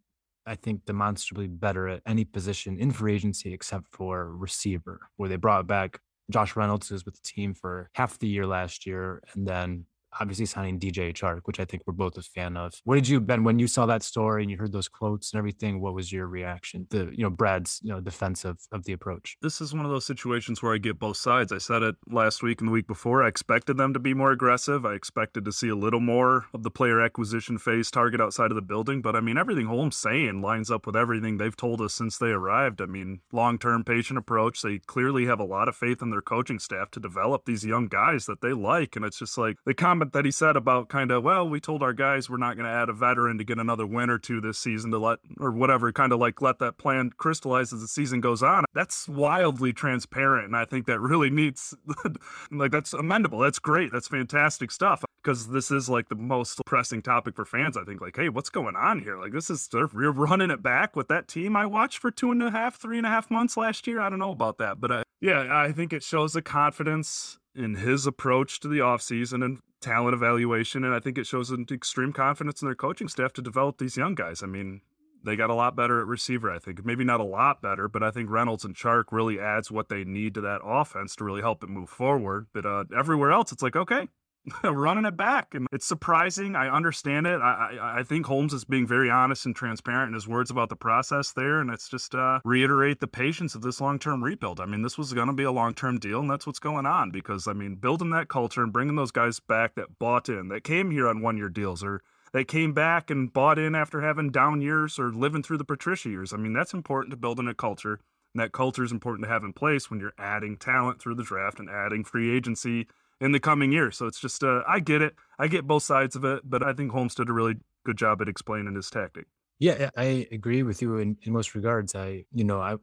[0.45, 5.37] I think, demonstrably better at any position in free agency except for receiver, where they
[5.37, 5.99] brought back
[6.31, 9.85] Josh Reynolds, who was with the team for half the year last year, and then
[10.19, 12.73] obviously signing DJ Chark, which I think we're both a fan of.
[12.83, 15.39] What did you, Ben, when you saw that story and you heard those quotes and
[15.39, 15.81] everything?
[15.81, 16.87] What was your reaction?
[16.89, 19.37] The you know Brad's you know defense of, of the approach.
[19.41, 21.51] This is one of those situations where I get both sides.
[21.51, 23.23] I said it last week and the week before.
[23.23, 24.85] I expected them to be more aggressive.
[24.85, 28.55] I expected to see a little more of the player acquisition phase target outside of
[28.55, 29.01] the building.
[29.01, 32.29] But I mean, everything Holmes saying lines up with everything they've told us since they
[32.29, 32.81] arrived.
[32.81, 34.61] I mean, long term patient approach.
[34.61, 37.87] They clearly have a lot of faith in their coaching staff to develop these young
[37.87, 40.89] guys that they like, and it's just like the comment comment that he said about
[40.89, 43.43] kind of, well, we told our guys we're not going to add a veteran to
[43.43, 46.59] get another win or two this season to let, or whatever, kind of like let
[46.59, 48.65] that plan crystallize as the season goes on.
[48.73, 50.45] That's wildly transparent.
[50.45, 51.73] And I think that really needs,
[52.51, 53.43] like, that's amendable.
[53.43, 53.91] That's great.
[53.91, 57.77] That's fantastic stuff because this is like the most pressing topic for fans.
[57.77, 59.17] I think, like, hey, what's going on here?
[59.17, 62.43] Like, this is, they're running it back with that team I watched for two and
[62.43, 64.01] a half, three and a half months last year.
[64.01, 64.81] I don't know about that.
[64.81, 69.43] But uh, yeah, I think it shows the confidence in his approach to the offseason
[69.43, 70.83] and talent evaluation.
[70.83, 73.97] And I think it shows an extreme confidence in their coaching staff to develop these
[73.97, 74.41] young guys.
[74.41, 74.81] I mean,
[75.23, 76.83] they got a lot better at receiver, I think.
[76.85, 80.03] Maybe not a lot better, but I think Reynolds and Chark really adds what they
[80.03, 82.47] need to that offense to really help it move forward.
[82.53, 84.07] But uh, everywhere else, it's like, okay,
[84.63, 85.53] running it back.
[85.53, 86.55] And it's surprising.
[86.55, 87.39] I understand it.
[87.41, 90.69] I, I, I think Holmes is being very honest and transparent in his words about
[90.69, 91.59] the process there.
[91.59, 94.59] And it's just uh, reiterate the patience of this long term rebuild.
[94.59, 96.85] I mean, this was going to be a long term deal, and that's what's going
[96.85, 100.49] on because, I mean, building that culture and bringing those guys back that bought in,
[100.49, 102.01] that came here on one year deals or
[102.33, 106.09] that came back and bought in after having down years or living through the Patricia
[106.09, 106.33] years.
[106.33, 107.99] I mean, that's important to building a culture.
[108.33, 111.23] And that culture is important to have in place when you're adding talent through the
[111.23, 112.87] draft and adding free agency
[113.23, 113.89] in the coming year.
[113.89, 115.15] So it's just, uh, I get it.
[115.39, 117.55] I get both sides of it, but I think Holmes did a really
[117.85, 119.27] good job at explaining his tactic.
[119.59, 121.95] Yeah, I agree with you in, in most regards.
[121.95, 122.75] I, you know, I,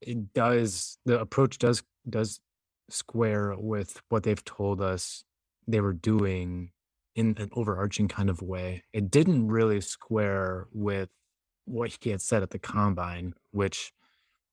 [0.00, 2.40] it does, the approach does, does
[2.90, 5.24] square with what they've told us
[5.68, 6.72] they were doing
[7.14, 8.82] in an overarching kind of way.
[8.92, 11.08] It didn't really square with
[11.66, 13.92] what he had said at the combine, which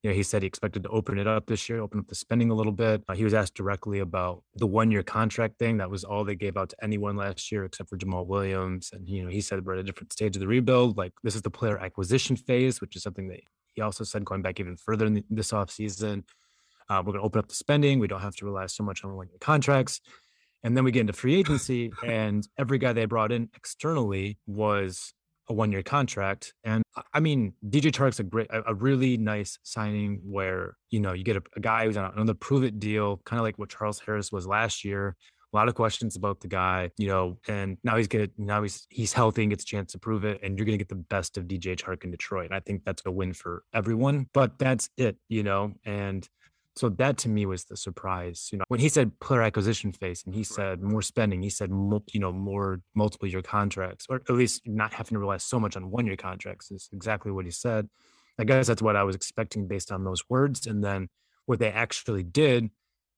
[0.03, 2.15] you know, he said he expected to open it up this year, open up the
[2.15, 3.03] spending a little bit.
[3.07, 5.77] Uh, he was asked directly about the one-year contract thing.
[5.77, 8.89] That was all they gave out to anyone last year, except for Jamaal Williams.
[8.93, 10.97] And you know, he said we're at a different stage of the rebuild.
[10.97, 13.41] Like this is the player acquisition phase, which is something that
[13.73, 16.23] he also said going back even further in the, this offseason.
[16.89, 17.99] Uh, we're going to open up the spending.
[17.99, 20.01] We don't have to rely so much on one-year contracts.
[20.63, 25.13] And then we get into free agency, and every guy they brought in externally was
[25.49, 26.53] a one year contract.
[26.63, 31.23] And I mean, DJ Chark's a great, a, really nice signing where, you know, you
[31.23, 33.99] get a, a guy who's on another prove it deal, kind of like what Charles
[33.99, 35.15] Harris was last year.
[35.53, 38.87] A lot of questions about the guy, you know, and now he's gonna now he's
[38.89, 41.37] he's healthy and gets a chance to prove it, and you're gonna get the best
[41.37, 42.45] of DJ Chark in Detroit.
[42.45, 44.27] And I think that's a win for everyone.
[44.33, 46.25] But that's it, you know, and
[46.75, 48.49] so that to me was the surprise.
[48.51, 51.69] You know, when he said player acquisition phase and he said more spending, he said,
[51.69, 55.75] you know, more multiple year contracts, or at least not having to rely so much
[55.75, 57.89] on one year contracts is exactly what he said.
[58.39, 60.65] I guess that's what I was expecting based on those words.
[60.65, 61.09] And then
[61.45, 62.69] what they actually did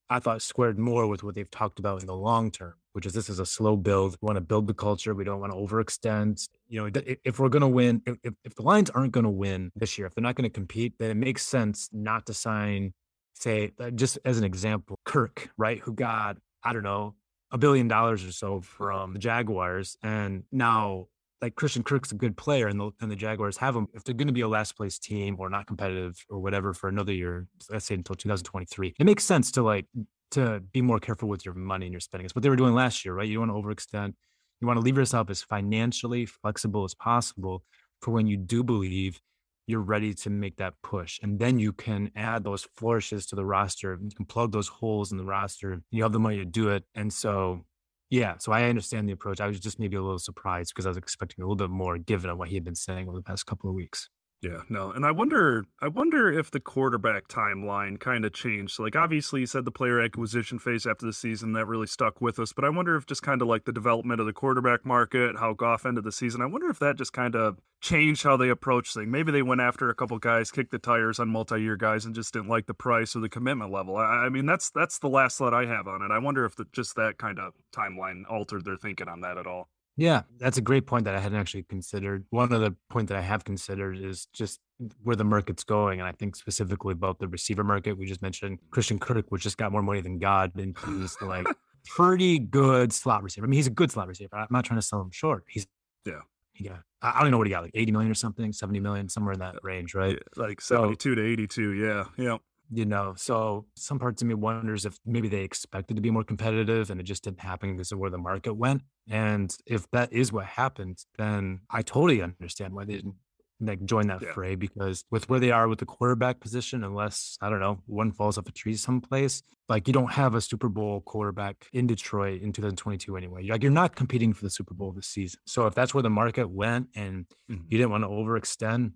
[0.10, 3.14] I thought squared more with what they've talked about in the long term, which is
[3.14, 4.16] this is a slow build.
[4.22, 5.16] We want to build the culture.
[5.16, 6.48] We don't want to overextend.
[6.68, 9.72] You know, if we're going to win, if, if the Lions aren't going to win
[9.76, 12.94] this year, if they're not going to compete, then it makes sense not to sign,
[13.34, 15.80] say, uh, just as an example, Kirk, right?
[15.80, 17.16] Who got, I don't know,
[17.52, 19.98] a billion dollars or so from the Jaguars.
[20.02, 21.08] And now
[21.44, 23.88] like Christian Kirk's a good player and the, and the Jaguars have him.
[23.94, 26.88] If they're going to be a last place team or not competitive or whatever for
[26.88, 29.86] another year, let's say until 2023, it makes sense to like
[30.32, 32.26] to be more careful with your money and your spending.
[32.26, 33.28] It's what they were doing last year, right?
[33.28, 34.14] You don't want to overextend.
[34.62, 37.64] You want to leave yourself as financially flexible as possible
[38.02, 39.20] for when you do believe
[39.68, 41.20] you're ready to make that push.
[41.22, 43.98] And then you can add those flourishes to the roster.
[44.02, 45.82] You can plug those holes in the roster.
[45.92, 46.84] You have the money to do it.
[46.96, 47.66] And so
[48.10, 49.42] yeah, so I understand the approach.
[49.42, 51.98] I was just maybe a little surprised because I was expecting a little bit more
[51.98, 54.10] given on what he had been saying over the past couple of weeks.
[54.44, 58.78] Yeah, no, and I wonder, I wonder if the quarterback timeline kind of changed.
[58.78, 62.40] Like, obviously, you said the player acquisition phase after the season that really stuck with
[62.40, 65.38] us, but I wonder if just kind of like the development of the quarterback market,
[65.40, 68.50] how Goff ended the season, I wonder if that just kind of changed how they
[68.50, 69.08] approach things.
[69.08, 72.34] Maybe they went after a couple guys, kicked the tires on multi-year guys, and just
[72.34, 73.96] didn't like the price or the commitment level.
[73.96, 76.12] I, I mean, that's that's the last thought I have on it.
[76.12, 79.48] I wonder if the, just that kind of timeline altered their thinking on that at
[79.48, 79.70] all.
[79.96, 82.26] Yeah, that's a great point that I hadn't actually considered.
[82.32, 84.60] One of the point that I have considered is just
[85.04, 87.98] where the market's going, and I think specifically about the receiver market.
[87.98, 91.46] We just mentioned Christian Kirk, which just got more money than God, and he's like
[91.86, 93.46] pretty good slot receiver.
[93.46, 94.36] I mean, he's a good slot receiver.
[94.36, 95.44] I'm not trying to sell him short.
[95.48, 95.68] He's
[96.06, 96.22] yeah.
[96.54, 99.10] He got I don't know what he got, like 80 million or something, 70 million,
[99.10, 100.18] somewhere in that uh, range, right?
[100.38, 101.74] Like 72 so, to 82.
[101.74, 102.06] Yeah.
[102.18, 102.38] Yeah
[102.74, 106.24] you know so some parts of me wonders if maybe they expected to be more
[106.24, 110.12] competitive and it just didn't happen because of where the market went and if that
[110.12, 113.16] is what happened then i totally understand why they didn't
[113.60, 114.34] like join that yeah.
[114.34, 118.12] fray because with where they are with the quarterback position unless i don't know one
[118.12, 122.42] falls off a tree someplace like you don't have a super bowl quarterback in detroit
[122.42, 125.76] in 2022 anyway like you're not competing for the super bowl this season so if
[125.76, 127.64] that's where the market went and mm-hmm.
[127.70, 128.92] you didn't want to overextend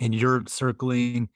[0.00, 1.28] and you're circling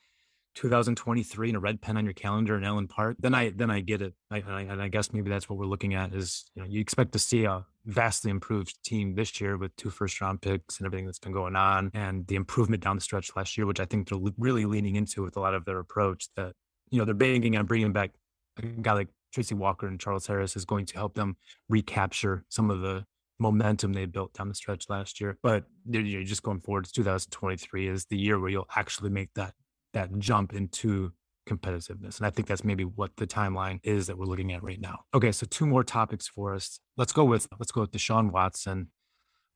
[0.54, 3.80] 2023 and a red pen on your calendar in Allen Park, then I then I
[3.80, 4.14] get it.
[4.30, 6.80] I, I, and I guess maybe that's what we're looking at is you know you
[6.80, 10.86] expect to see a vastly improved team this year with two first round picks and
[10.86, 13.84] everything that's been going on and the improvement down the stretch last year, which I
[13.84, 16.28] think they're really leaning into with a lot of their approach.
[16.36, 16.52] That
[16.90, 18.12] you know they're banking on bringing back
[18.58, 21.36] a guy like Tracy Walker and Charles Harris is going to help them
[21.68, 23.04] recapture some of the
[23.38, 25.38] momentum they built down the stretch last year.
[25.42, 29.54] But you're just going forward to 2023 is the year where you'll actually make that
[29.92, 31.12] that jump into
[31.48, 32.18] competitiveness.
[32.18, 35.00] And I think that's maybe what the timeline is that we're looking at right now.
[35.14, 36.78] Okay, so two more topics for us.
[36.96, 38.88] Let's go with let's go with Deshaun Watson.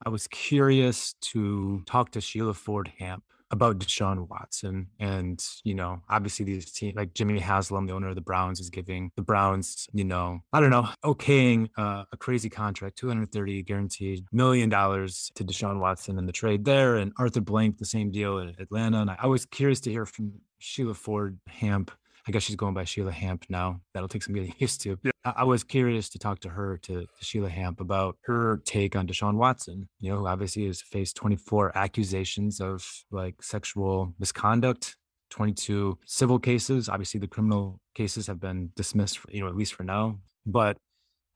[0.05, 4.87] I was curious to talk to Sheila Ford Hamp about Deshaun Watson.
[4.99, 8.69] And, you know, obviously these teams like Jimmy Haslam, the owner of the Browns, is
[8.69, 14.25] giving the Browns, you know, I don't know, okaying uh, a crazy contract, 230 guaranteed
[14.31, 16.97] million dollars to Deshaun Watson in the trade there.
[16.97, 19.01] And Arthur Blank, the same deal at Atlanta.
[19.01, 21.91] And I was curious to hear from Sheila Ford Hamp
[22.27, 23.79] I guess she's going by Sheila Hamp now.
[23.93, 24.99] That'll take some getting used to.
[25.03, 25.11] Yeah.
[25.23, 28.95] I, I was curious to talk to her, to, to, Sheila Hamp, about her take
[28.95, 34.97] on Deshaun Watson, you know, who obviously has faced 24 accusations of like sexual misconduct,
[35.29, 36.89] 22 civil cases.
[36.89, 40.19] Obviously, the criminal cases have been dismissed, for, you know, at least for now.
[40.45, 40.77] But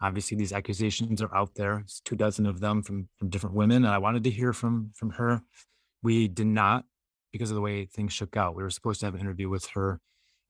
[0.02, 1.80] obviously, these accusations are out there.
[1.80, 3.86] It's two dozen of them from, from different women.
[3.86, 5.42] And I wanted to hear from from her.
[6.04, 6.84] We did not
[7.32, 8.56] because of the way things shook out.
[8.56, 10.02] We were supposed to have an interview with her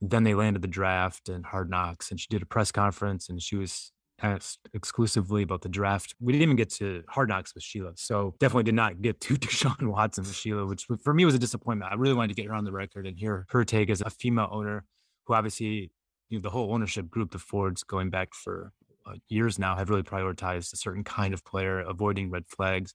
[0.01, 3.41] then they landed the draft and hard knocks and she did a press conference and
[3.41, 3.91] she was
[4.23, 6.15] asked exclusively about the draft.
[6.19, 7.93] We didn't even get to hard knocks with Sheila.
[7.95, 11.39] So definitely did not get to Deshaun Watson with Sheila, which for me was a
[11.39, 11.91] disappointment.
[11.91, 14.09] I really wanted to get her on the record and hear her take as a
[14.09, 14.85] female owner
[15.25, 15.91] who obviously,
[16.29, 18.73] you know, the whole ownership group, the Fords going back for
[19.05, 22.93] uh, years now have really prioritized a certain kind of player, avoiding red flags.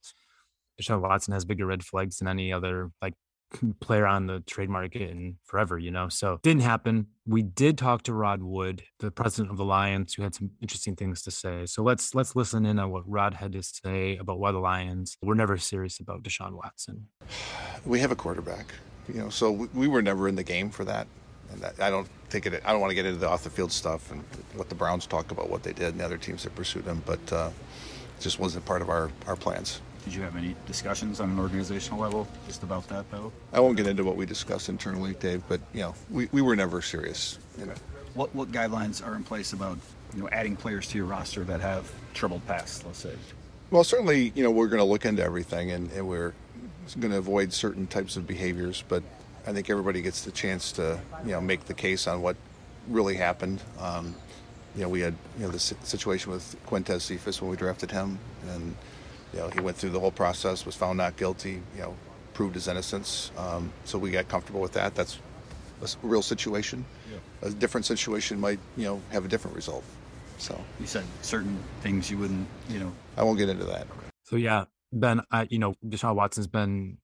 [0.80, 3.14] Deshaun Watson has bigger red flags than any other like
[3.80, 6.08] player on the trade market in forever, you know.
[6.08, 7.06] So didn't happen.
[7.26, 10.96] We did talk to Rod Wood, the president of the Lions, who had some interesting
[10.96, 11.66] things to say.
[11.66, 15.16] So let's let's listen in on what Rod had to say about why the Lions
[15.22, 17.08] were never serious about Deshaun Watson.
[17.84, 18.74] We have a quarterback,
[19.08, 21.06] you know, so we were never in the game for that.
[21.52, 22.62] And that, I don't think it.
[22.64, 25.06] I don't want to get into the off the field stuff and what the Browns
[25.06, 27.50] talk about what they did and the other teams that pursued him, but uh,
[28.20, 29.80] just wasn't part of our our plans.
[30.06, 33.32] Did you have any discussions on an organizational level just about that, though?
[33.52, 36.54] I won't get into what we discussed internally, Dave, but you know, we, we were
[36.54, 37.40] never serious.
[37.58, 37.74] You know.
[38.14, 39.78] What what guidelines are in place about
[40.14, 43.16] you know adding players to your roster that have troubled past, let's say?
[43.72, 46.34] Well, certainly, you know, we're going to look into everything, and, and we're
[47.00, 48.84] going to avoid certain types of behaviors.
[48.86, 49.02] But
[49.44, 52.36] I think everybody gets the chance to you know make the case on what
[52.86, 53.60] really happened.
[53.80, 54.14] Um,
[54.76, 58.20] you know, we had you know the situation with Quintez Cephus when we drafted him,
[58.50, 58.76] and
[59.32, 61.94] you know he went through the whole process, was found not guilty, you know,
[62.34, 63.30] proved his innocence.
[63.36, 64.94] Um, so we got comfortable with that.
[64.94, 65.18] That's
[65.82, 66.84] a real situation.
[67.10, 67.48] Yeah.
[67.48, 69.84] A different situation might you know have a different result.
[70.38, 72.92] So you said certain things you wouldn't, you know.
[73.16, 73.86] I won't get into that.
[74.24, 76.98] So yeah, Ben, I, you know, Deshaun Watson's been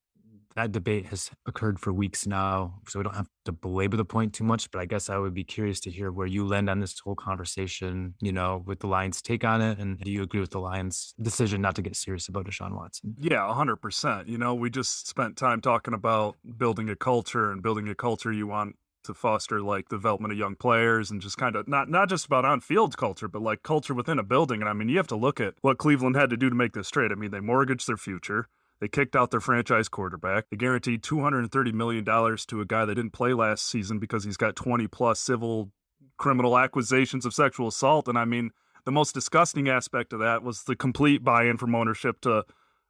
[0.57, 4.34] that debate has occurred for weeks now, so we don't have to belabor the point
[4.34, 4.70] too much.
[4.70, 7.14] But I guess I would be curious to hear where you land on this whole
[7.14, 8.14] conversation.
[8.20, 11.14] You know, with the Lions' take on it, and do you agree with the Lions'
[11.20, 13.16] decision not to get serious about Deshaun Watson?
[13.18, 14.28] Yeah, hundred percent.
[14.28, 18.32] You know, we just spent time talking about building a culture and building a culture
[18.32, 22.09] you want to foster like development of young players and just kind of not not
[22.09, 24.61] just about on field culture, but like culture within a building.
[24.61, 26.72] And I mean, you have to look at what Cleveland had to do to make
[26.72, 27.12] this trade.
[27.12, 28.48] I mean, they mortgaged their future.
[28.83, 30.51] They kicked out their franchise quarterback.
[30.51, 34.57] They guaranteed $230 million to a guy that didn't play last season because he's got
[34.57, 35.70] 20 plus civil
[36.18, 38.09] criminal accusations of sexual assault.
[38.09, 38.51] And I mean,
[38.85, 42.45] the most disgusting aspect of that was the complete buy in from ownership to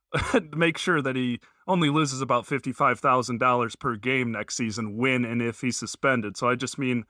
[0.56, 5.60] make sure that he only loses about $55,000 per game next season when and if
[5.60, 6.38] he's suspended.
[6.38, 7.04] So I just mean,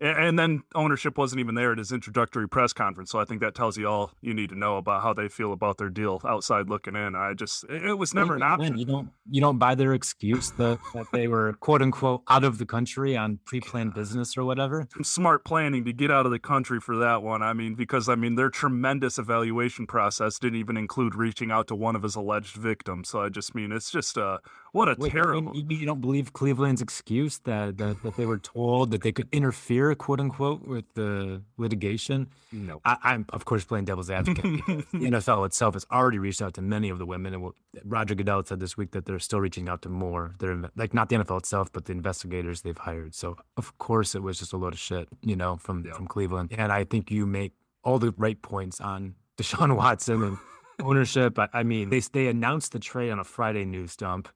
[0.00, 3.10] and then ownership wasn't even there at his introductory press conference.
[3.10, 5.52] So I think that tells you all you need to know about how they feel
[5.52, 7.14] about their deal outside looking in.
[7.14, 8.76] I just it was never an option.
[8.76, 12.58] You don't you don't buy their excuse that, that they were quote unquote out of
[12.58, 14.86] the country on pre-planned business or whatever.
[15.02, 17.42] Smart planning to get out of the country for that one.
[17.42, 21.74] I mean, because I mean their tremendous evaluation process didn't even include reaching out to
[21.74, 23.08] one of his alleged victims.
[23.08, 24.38] So I just mean it's just uh
[24.72, 25.54] what a Wait, terrible.
[25.56, 29.28] You, you don't believe Cleveland's excuse that, that that they were told that they could
[29.32, 32.28] interfere, quote unquote, with the litigation?
[32.52, 32.80] No.
[32.84, 34.44] I, am of course playing devil's advocate.
[34.44, 37.52] the NFL itself has already reached out to many of the women, and
[37.84, 40.34] Roger Goodell said this week that they're still reaching out to more.
[40.38, 43.14] They're like not the NFL itself, but the investigators they've hired.
[43.14, 45.94] So of course it was just a load of shit, you know, from yeah.
[45.94, 46.52] from Cleveland.
[46.56, 47.52] And I think you make
[47.82, 50.38] all the right points on Deshaun Watson and
[50.82, 51.38] ownership.
[51.38, 54.28] I, I mean, they they announced the trade on a Friday news dump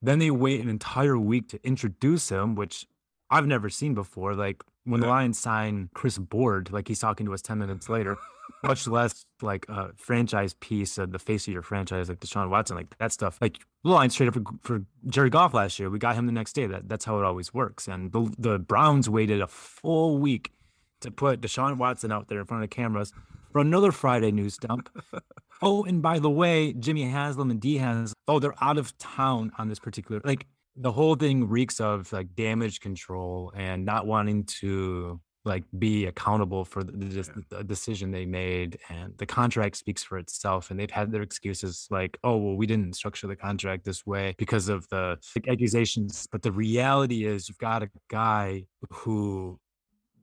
[0.00, 2.86] then they wait an entire week to introduce him, which
[3.30, 4.34] I've never seen before.
[4.34, 8.16] Like when the Lions sign Chris Board, like he's talking to us 10 minutes later,
[8.62, 12.76] much less like a franchise piece of the face of your franchise, like Deshaun Watson,
[12.76, 13.38] like that stuff.
[13.40, 15.90] Like the Lions traded for, for Jared Goff last year.
[15.90, 16.66] We got him the next day.
[16.66, 17.88] That, that's how it always works.
[17.88, 20.52] And the, the Browns waited a full week
[21.00, 23.12] to put Deshaun Watson out there in front of the cameras
[23.52, 24.90] for another Friday news dump.
[25.62, 29.52] oh, and by the way, Jimmy Haslam and Dee Haslam, oh, they're out of town
[29.58, 30.46] on this particular like
[30.80, 36.64] the whole thing reeks of like damage control and not wanting to like be accountable
[36.64, 40.90] for the, the, the, decision they made and the contract speaks for itself and they've
[40.90, 44.86] had their excuses like oh well we didn't structure the contract this way because of
[44.90, 45.16] the
[45.48, 49.58] accusations but the reality is you've got a guy who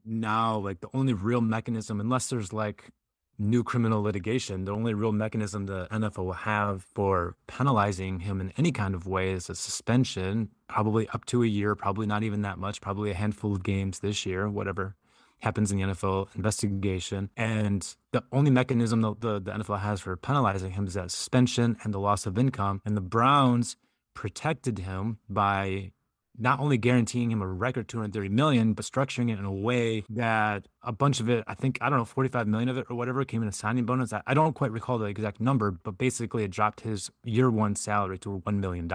[0.06, 2.90] now like the only real mechanism unless there's like
[3.38, 8.54] new criminal litigation, the only real mechanism the NFL will have for penalizing him in
[8.58, 12.42] any kind of way is a suspension, probably up to a year, probably not even
[12.44, 14.96] that much, probably a handful of games this year, whatever
[15.40, 17.30] happens in the NFL investigation.
[17.36, 21.78] And the only mechanism the, the, the NFL has for penalizing him is that suspension
[21.84, 22.82] and the loss of income.
[22.86, 23.78] And the Browns
[24.14, 25.92] protected him by
[26.38, 30.68] not only guaranteeing him a record 230 million, but structuring it in a way that
[30.84, 33.24] a bunch of it, I think, I don't know, 45 million of it or whatever
[33.26, 34.14] came in a signing bonus.
[34.14, 38.18] I don't quite recall the exact number, but basically it dropped his year one salary
[38.20, 38.92] to $1 million.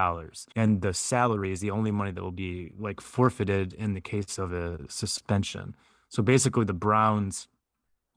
[0.56, 4.38] And the salary is the only money that will be like forfeited in the case
[4.38, 5.74] of a suspension.
[6.08, 7.48] So basically the Browns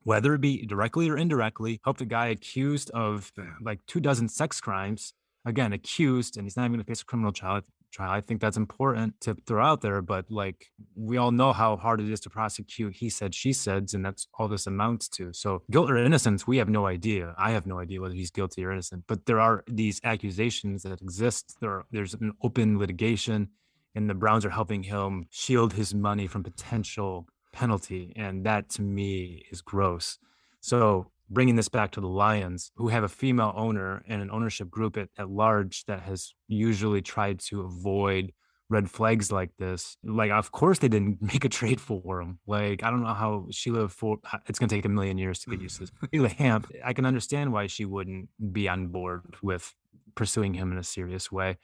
[0.03, 4.59] whether it be directly or indirectly, helped a guy accused of like two dozen sex
[4.59, 5.13] crimes
[5.45, 7.61] again accused and he's not even going to face a criminal trial
[7.93, 8.11] trial.
[8.11, 10.01] I think that's important to throw out there.
[10.01, 13.89] But like we all know how hard it is to prosecute he said, she said,
[13.93, 15.31] and that's all this amounts to.
[15.33, 17.35] So guilt or innocence, we have no idea.
[17.37, 19.03] I have no idea whether he's guilty or innocent.
[19.07, 21.57] But there are these accusations that exist.
[21.61, 23.49] There are, there's an open litigation,
[23.95, 28.81] and the Browns are helping him shield his money from potential penalty, and that to
[28.81, 30.17] me is gross.
[30.59, 34.69] So bringing this back to the Lions, who have a female owner and an ownership
[34.69, 38.31] group at, at large that has usually tried to avoid
[38.69, 39.97] red flags like this.
[40.03, 42.39] Like, of course, they didn't make a trade for him.
[42.47, 44.17] Like, I don't know how Sheila for
[44.47, 45.91] it's going to take a million years to get used to this.
[46.13, 49.73] Sheila Hamp, I can understand why she wouldn't be on board with
[50.15, 51.57] pursuing him in a serious way.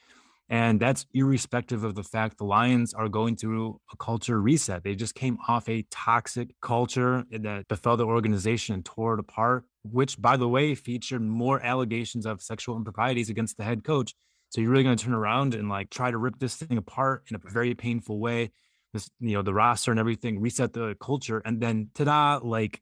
[0.52, 4.84] And that's irrespective of the fact the Lions are going through a culture reset.
[4.84, 9.66] They just came off a toxic culture that befell the organization and tore it apart,
[9.84, 14.16] which, by the way, featured more allegations of sexual improprieties against the head coach.
[14.50, 17.26] So you're really going to turn around and like try to rip this thing apart
[17.30, 18.52] in a very painful way.
[18.94, 22.82] This, you know, the roster and everything, reset the culture, and then ta-da, like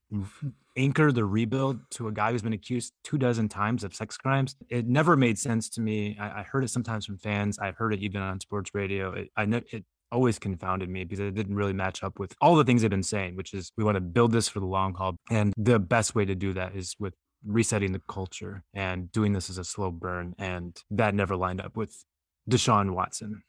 [0.77, 4.55] anchor the rebuild to a guy who's been accused two dozen times of sex crimes.
[4.69, 6.17] It never made sense to me.
[6.19, 7.57] I, I heard it sometimes from fans.
[7.59, 9.11] I've heard it even on sports radio.
[9.11, 12.55] It, I know it always confounded me because it didn't really match up with all
[12.55, 14.93] the things they've been saying, which is we want to build this for the long
[14.93, 15.15] haul.
[15.29, 19.49] And the best way to do that is with resetting the culture and doing this
[19.49, 20.35] as a slow burn.
[20.37, 22.05] And that never lined up with
[22.49, 23.43] Deshaun Watson.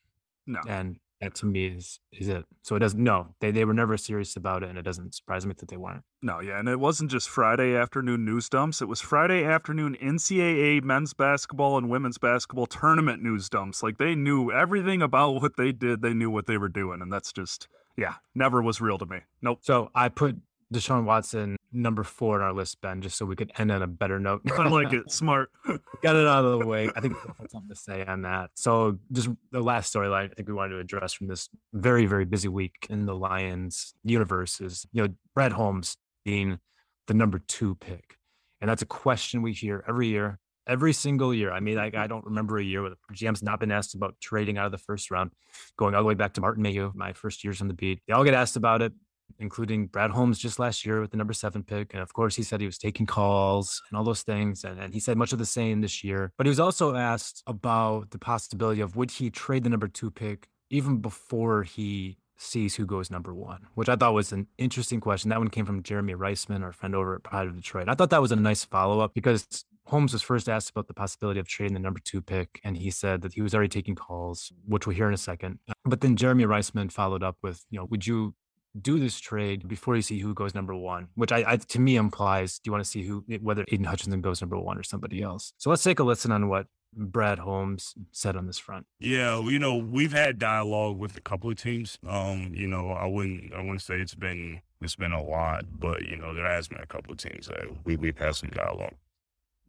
[0.46, 0.60] No.
[0.66, 2.44] And that to me is is it.
[2.62, 5.46] So it doesn't no, they they were never serious about it and it doesn't surprise
[5.46, 6.02] me that they weren't.
[6.22, 8.82] No, yeah, and it wasn't just Friday afternoon news dumps.
[8.82, 13.82] It was Friday afternoon NCAA men's basketball and women's basketball tournament news dumps.
[13.82, 16.02] Like they knew everything about what they did.
[16.02, 19.18] They knew what they were doing, and that's just yeah, never was real to me.
[19.42, 19.58] Nope.
[19.62, 20.36] So I put
[20.72, 23.86] Deshaun Watson number four on our list, Ben, just so we could end on a
[23.86, 24.42] better note.
[24.58, 25.10] I like it.
[25.10, 25.50] Smart.
[26.02, 26.90] Got it out of the way.
[26.94, 28.50] I think that's something to say on that.
[28.54, 32.24] So just the last storyline I think we wanted to address from this very, very
[32.24, 36.58] busy week in the Lions universe is, you know, Brad Holmes being
[37.06, 38.16] the number two pick.
[38.60, 41.52] And that's a question we hear every year, every single year.
[41.52, 44.16] I mean, like I don't remember a year where the GM's not been asked about
[44.20, 45.30] trading out of the first round,
[45.76, 48.00] going all the way back to Martin Mayhew, my first years on the beat.
[48.06, 48.92] They all get asked about it
[49.38, 51.92] including Brad Holmes just last year with the number seven pick.
[51.92, 54.64] And of course, he said he was taking calls and all those things.
[54.64, 56.32] And, and he said much of the same this year.
[56.36, 60.10] But he was also asked about the possibility of would he trade the number two
[60.10, 65.00] pick even before he sees who goes number one, which I thought was an interesting
[65.00, 65.28] question.
[65.30, 67.88] That one came from Jeremy Reisman, our friend over at Pride of Detroit.
[67.88, 69.46] I thought that was a nice follow up because
[69.86, 72.90] Holmes was first asked about the possibility of trading the number two pick, and he
[72.90, 75.58] said that he was already taking calls, which we'll hear in a second.
[75.84, 78.34] But then Jeremy Reisman followed up with, you know, would you
[78.80, 81.96] do this trade before you see who goes number one, which I, I to me
[81.96, 85.22] implies do you want to see who whether Aidan Hutchinson goes number one or somebody
[85.22, 85.52] else.
[85.58, 88.86] So let's take a listen on what Brad Holmes said on this front.
[88.98, 91.98] Yeah, you know, we've had dialogue with a couple of teams.
[92.06, 96.02] Um, you know, I wouldn't I wouldn't say it's been it's been a lot, but
[96.06, 98.94] you know, there has been a couple of teams that we we've had some dialogue.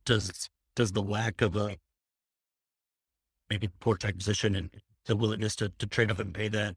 [0.06, 1.78] Does does the lack of a
[3.50, 4.70] maybe poor tech position and
[5.06, 6.76] the willingness to, to trade up and pay that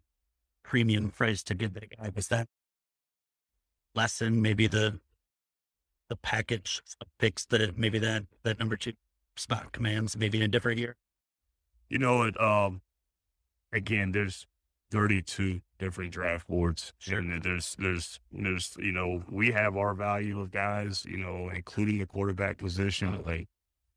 [0.63, 2.11] premium phrase to get that guy.
[2.15, 2.49] Was that
[3.95, 5.01] lesson, maybe the
[6.09, 6.83] the package
[7.19, 8.93] picks that maybe that that number two
[9.37, 10.97] spot commands maybe in a different year?
[11.89, 12.83] You know, it um
[13.73, 14.47] again, there's
[14.93, 16.93] 32 different draft boards.
[16.99, 17.19] Sure.
[17.19, 21.99] And there's, there's, there's, you know, we have our value of guys, you know, including
[21.99, 23.23] the quarterback position.
[23.25, 23.49] Like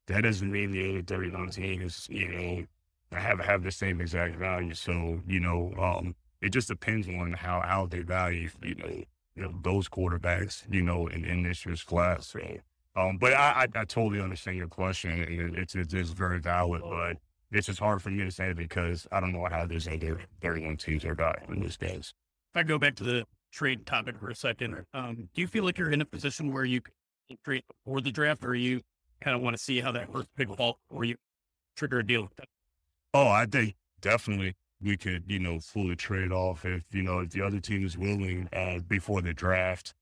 [0.07, 4.73] that doesn't mean the other 31 teams, you know, have, have the same exact value.
[4.73, 8.87] So, you know, um, it just depends on how how they value you know,
[9.35, 12.27] you know those quarterbacks you know in, in this year's class.
[12.27, 12.39] So,
[12.95, 15.25] um, but I, I, I totally understand your question.
[15.57, 17.17] It's it's, it's very valid, but
[17.51, 20.77] it's just hard for me to say because I don't know how there's other 31
[20.77, 22.13] teams are got in this case.
[22.53, 25.63] If I go back to the trade topic for a second, um, do you feel
[25.63, 28.81] like you're in a position where you can trade before the draft, or you
[29.19, 31.15] kind of want to see how that first pick falls before you
[31.75, 32.45] trigger a deal with them?
[33.15, 37.31] Oh, I think definitely we could, you know, fully trade off if, you know, if
[37.31, 39.93] the other team is willing uh, before the draft.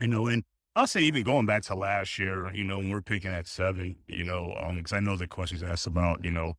[0.00, 0.42] You know, and
[0.74, 3.96] I'll say even going back to last year, you know, when we're picking at seven,
[4.08, 6.54] you know, because um, I know the questions asked about, you know,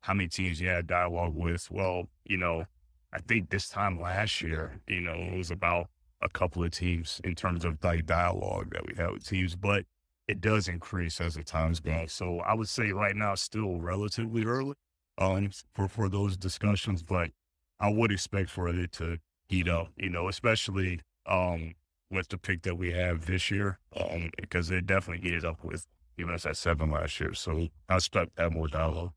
[0.00, 1.70] how many teams you had dialogue with.
[1.70, 2.64] Well, you know,
[3.12, 5.88] I think this time last year, you know, it was about
[6.20, 9.84] a couple of teams in terms of like dialogue that we had with teams, but
[10.26, 12.04] it does increase as the times go.
[12.06, 14.74] So I would say right now, still relatively early
[15.18, 17.30] um, for, for those discussions, but
[17.80, 21.74] I would expect for it to heat up, you know, especially um,
[22.10, 25.86] with the pick that we have this year, um, because it definitely heated up with
[26.18, 27.34] even us at seven last year.
[27.34, 29.12] So I expect that more dialogue.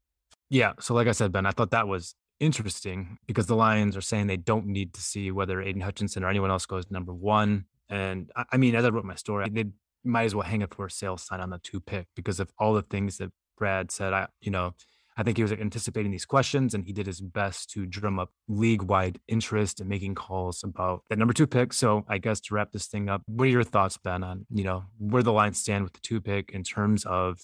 [0.49, 0.73] Yeah.
[0.79, 4.27] So, like I said, Ben, I thought that was interesting because the Lions are saying
[4.27, 7.65] they don't need to see whether Aidan Hutchinson or anyone else goes number one.
[7.89, 9.65] And I, I mean, as I wrote my story, they
[10.03, 12.51] might as well hang a for a sale sign on the two pick because of
[12.57, 14.13] all the things that Brad said.
[14.13, 14.73] I, you know,
[15.17, 18.31] I think he was anticipating these questions and he did his best to drum up
[18.47, 21.73] league wide interest and in making calls about that number two pick.
[21.73, 24.63] So I guess to wrap this thing up, what are your thoughts, Ben, on, you
[24.63, 27.39] know, where the Lions stand with the two pick in terms of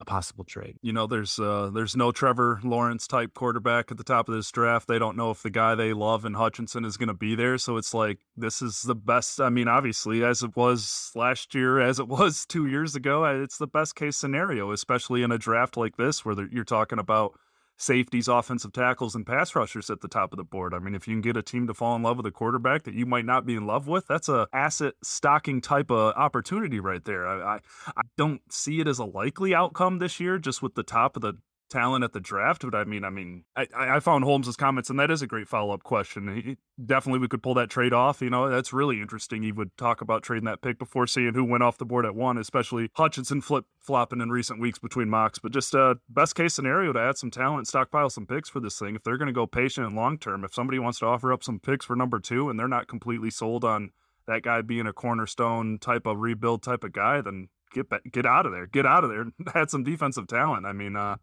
[0.00, 0.76] a possible trade.
[0.82, 4.50] You know, there's uh, there's no Trevor Lawrence type quarterback at the top of this
[4.50, 4.88] draft.
[4.88, 7.58] They don't know if the guy they love in Hutchinson is going to be there.
[7.58, 9.40] So it's like this is the best.
[9.40, 13.58] I mean, obviously, as it was last year, as it was two years ago, it's
[13.58, 17.38] the best case scenario, especially in a draft like this where you're talking about
[17.76, 20.74] safeties, offensive tackles, and pass rushers at the top of the board.
[20.74, 22.84] I mean, if you can get a team to fall in love with a quarterback
[22.84, 26.80] that you might not be in love with, that's a asset stocking type of opportunity
[26.80, 27.26] right there.
[27.26, 27.60] I, I,
[27.96, 31.22] I don't see it as a likely outcome this year, just with the top of
[31.22, 31.34] the
[31.74, 32.62] talent at the draft.
[32.62, 35.48] But I mean, I mean, I, I found Holmes's comments, and that is a great
[35.48, 36.34] follow up question.
[36.36, 38.22] He, definitely, we could pull that trade off.
[38.22, 39.42] You know, that's really interesting.
[39.42, 42.14] He would talk about trading that pick before seeing who went off the board at
[42.14, 45.38] one, especially Hutchinson flip flopping in recent weeks between mocks.
[45.38, 48.60] But just a uh, best case scenario to add some talent, stockpile some picks for
[48.60, 48.94] this thing.
[48.94, 51.42] If they're going to go patient and long term, if somebody wants to offer up
[51.42, 53.90] some picks for number two, and they're not completely sold on
[54.26, 58.24] that guy being a cornerstone type of rebuild type of guy, then get back, get
[58.24, 59.26] out of there, get out of there.
[59.54, 60.64] Had some defensive talent.
[60.64, 61.16] I mean, uh,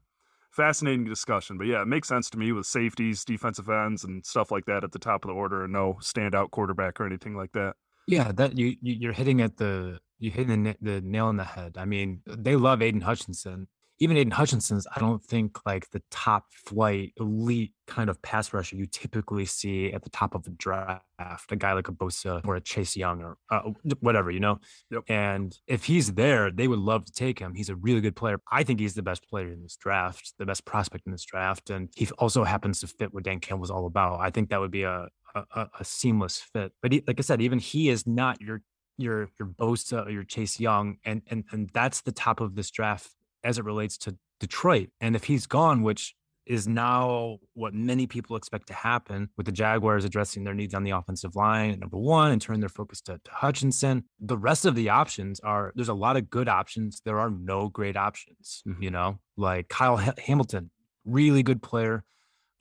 [0.52, 4.52] fascinating discussion, but yeah, it makes sense to me with safeties, defensive ends, and stuff
[4.52, 7.52] like that at the top of the order, and no standout quarterback or anything like
[7.54, 7.76] that.
[8.08, 11.76] Yeah, that you you're hitting at the you hitting the, the nail on the head.
[11.78, 13.68] I mean, they love Aidan Hutchinson,
[14.02, 18.76] even Aidan Hutchinson's, I don't think like the top flight elite kind of pass rusher
[18.76, 21.06] you typically see at the top of the draft,
[21.52, 23.62] a guy like a Bosa or a Chase Young or uh,
[24.00, 24.60] whatever, you know?
[24.90, 25.04] Yep.
[25.08, 27.54] And if he's there, they would love to take him.
[27.54, 28.40] He's a really good player.
[28.52, 31.70] I think he's the best player in this draft, the best prospect in this draft.
[31.70, 34.20] And he also happens to fit what Dan Campbell's all about.
[34.20, 36.72] I think that would be a, a, a seamless fit.
[36.82, 38.64] But he, like I said, even he is not your
[38.98, 42.70] your your Bosa or your Chase Young, and and and that's the top of this
[42.70, 43.12] draft
[43.44, 44.90] as it relates to Detroit.
[45.00, 46.16] And if he's gone, which
[46.46, 50.84] is now what many people expect to happen with the Jaguars addressing their needs on
[50.84, 54.04] the offensive line, number one, and turn their focus to, to, Hutchinson.
[54.20, 57.02] The rest of the options are there's a lot of good options.
[57.06, 58.82] There are no great options, mm-hmm.
[58.82, 60.72] you know, like Kyle H- Hamilton,
[61.06, 62.04] really good player,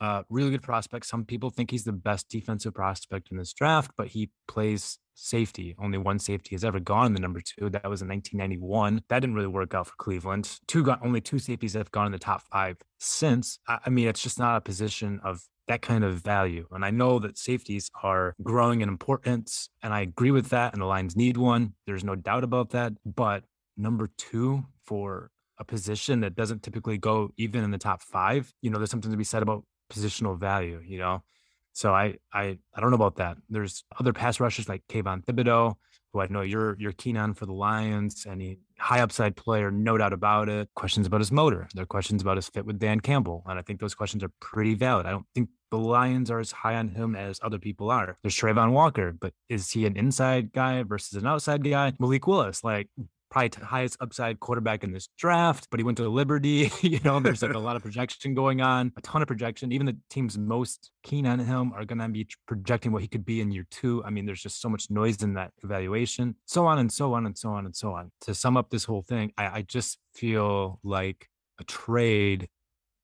[0.01, 1.05] uh, really good prospect.
[1.05, 5.75] Some people think he's the best defensive prospect in this draft, but he plays safety.
[5.79, 7.69] Only one safety has ever gone in the number two.
[7.69, 9.03] That was in 1991.
[9.09, 10.57] That didn't really work out for Cleveland.
[10.67, 13.59] Two got only two safeties have gone in the top five since.
[13.67, 16.67] I mean, it's just not a position of that kind of value.
[16.71, 20.73] And I know that safeties are growing in importance, and I agree with that.
[20.73, 21.75] And the Lions need one.
[21.85, 22.93] There's no doubt about that.
[23.05, 23.43] But
[23.77, 25.29] number two for
[25.59, 29.11] a position that doesn't typically go even in the top five, you know, there's something
[29.11, 31.23] to be said about positional value, you know.
[31.73, 33.37] So I I I don't know about that.
[33.49, 35.75] There's other pass rushers like Kayvon Thibodeaux,
[36.11, 39.71] who I know you're you're keen on for the Lions, and he high upside player,
[39.71, 40.69] no doubt about it.
[40.75, 41.67] Questions about his motor.
[41.73, 44.31] There are questions about his fit with Dan Campbell, and I think those questions are
[44.39, 45.05] pretty valid.
[45.05, 48.17] I don't think the Lions are as high on him as other people are.
[48.21, 51.93] There's Travon Walker, but is he an inside guy versus an outside guy?
[51.99, 52.89] Malik Willis, like
[53.31, 56.69] probably the highest upside quarterback in this draft, but he went to Liberty.
[56.81, 59.71] you know, there's like a lot of projection going on, a ton of projection.
[59.71, 63.25] Even the teams most keen on him are going to be projecting what he could
[63.25, 64.03] be in year two.
[64.03, 67.25] I mean, there's just so much noise in that evaluation, so on and so on
[67.25, 68.11] and so on and so on.
[68.21, 71.29] To sum up this whole thing, I, I just feel like
[71.59, 72.49] a trade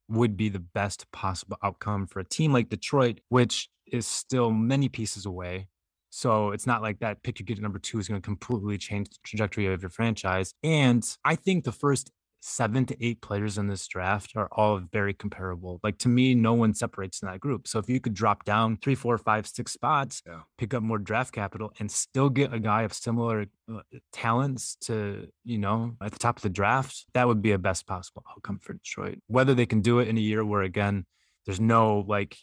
[0.09, 4.89] would be the best possible outcome for a team like Detroit, which is still many
[4.89, 5.67] pieces away
[6.09, 8.77] so it's not like that pick you get at number two is going to completely
[8.77, 10.53] change the trajectory of your franchise.
[10.63, 15.13] And I think the first seven to eight players in this draft are all very
[15.13, 15.79] comparable.
[15.83, 17.67] Like to me, no one separates in that group.
[17.67, 20.41] So if you could drop down three, four, five, six spots, yeah.
[20.57, 23.79] pick up more draft capital, and still get a guy of similar uh,
[24.13, 27.85] talents to, you know, at the top of the draft, that would be a best
[27.87, 29.19] possible outcome for Detroit.
[29.27, 31.05] Whether they can do it in a year where, again,
[31.47, 32.37] there's no like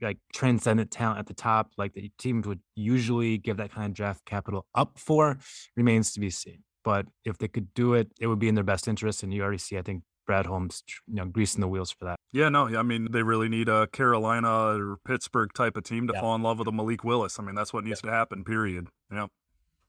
[0.00, 3.94] like transcendent talent at the top like the teams would usually give that kind of
[3.94, 5.38] draft capital up for
[5.76, 6.62] remains to be seen.
[6.84, 9.22] But if they could do it, it would be in their best interest.
[9.22, 12.16] And you already see, I think, Brad Holmes, you know, greasing the wheels for that.
[12.32, 16.12] Yeah, no, I mean, they really need a Carolina or Pittsburgh type of team to
[16.14, 16.20] yeah.
[16.20, 17.38] fall in love with a Malik Willis.
[17.38, 18.10] I mean, that's what needs yeah.
[18.10, 18.44] to happen.
[18.44, 18.86] Period.
[19.12, 19.26] Yeah.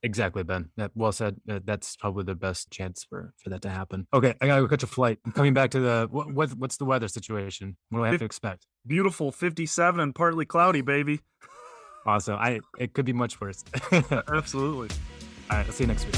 [0.04, 0.70] Exactly, Ben.
[0.76, 1.36] That well said.
[1.48, 4.08] Uh, that's probably the best chance for for that to happen.
[4.12, 5.20] Okay, I gotta go catch a flight.
[5.24, 7.76] I'm coming back to the what, what what's the weather situation?
[7.90, 8.66] What do I have to expect?
[8.84, 11.20] Beautiful, 57 and partly cloudy, baby.
[12.04, 12.36] Awesome.
[12.36, 13.62] I it could be much worse.
[13.92, 14.88] Absolutely.
[15.50, 15.66] All right.
[15.66, 16.16] I'll see you next week.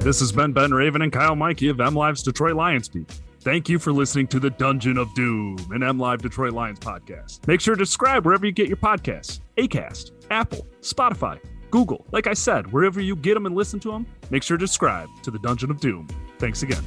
[0.00, 3.20] This has been Ben Raven and Kyle Meinke of MLive's Detroit Lions Beat.
[3.48, 7.48] Thank you for listening to the Dungeon of Doom, an MLive Detroit Lions podcast.
[7.48, 11.40] Make sure to subscribe wherever you get your podcasts Acast, Apple, Spotify,
[11.70, 12.04] Google.
[12.12, 15.08] Like I said, wherever you get them and listen to them, make sure to subscribe
[15.22, 16.08] to the Dungeon of Doom.
[16.38, 16.84] Thanks again.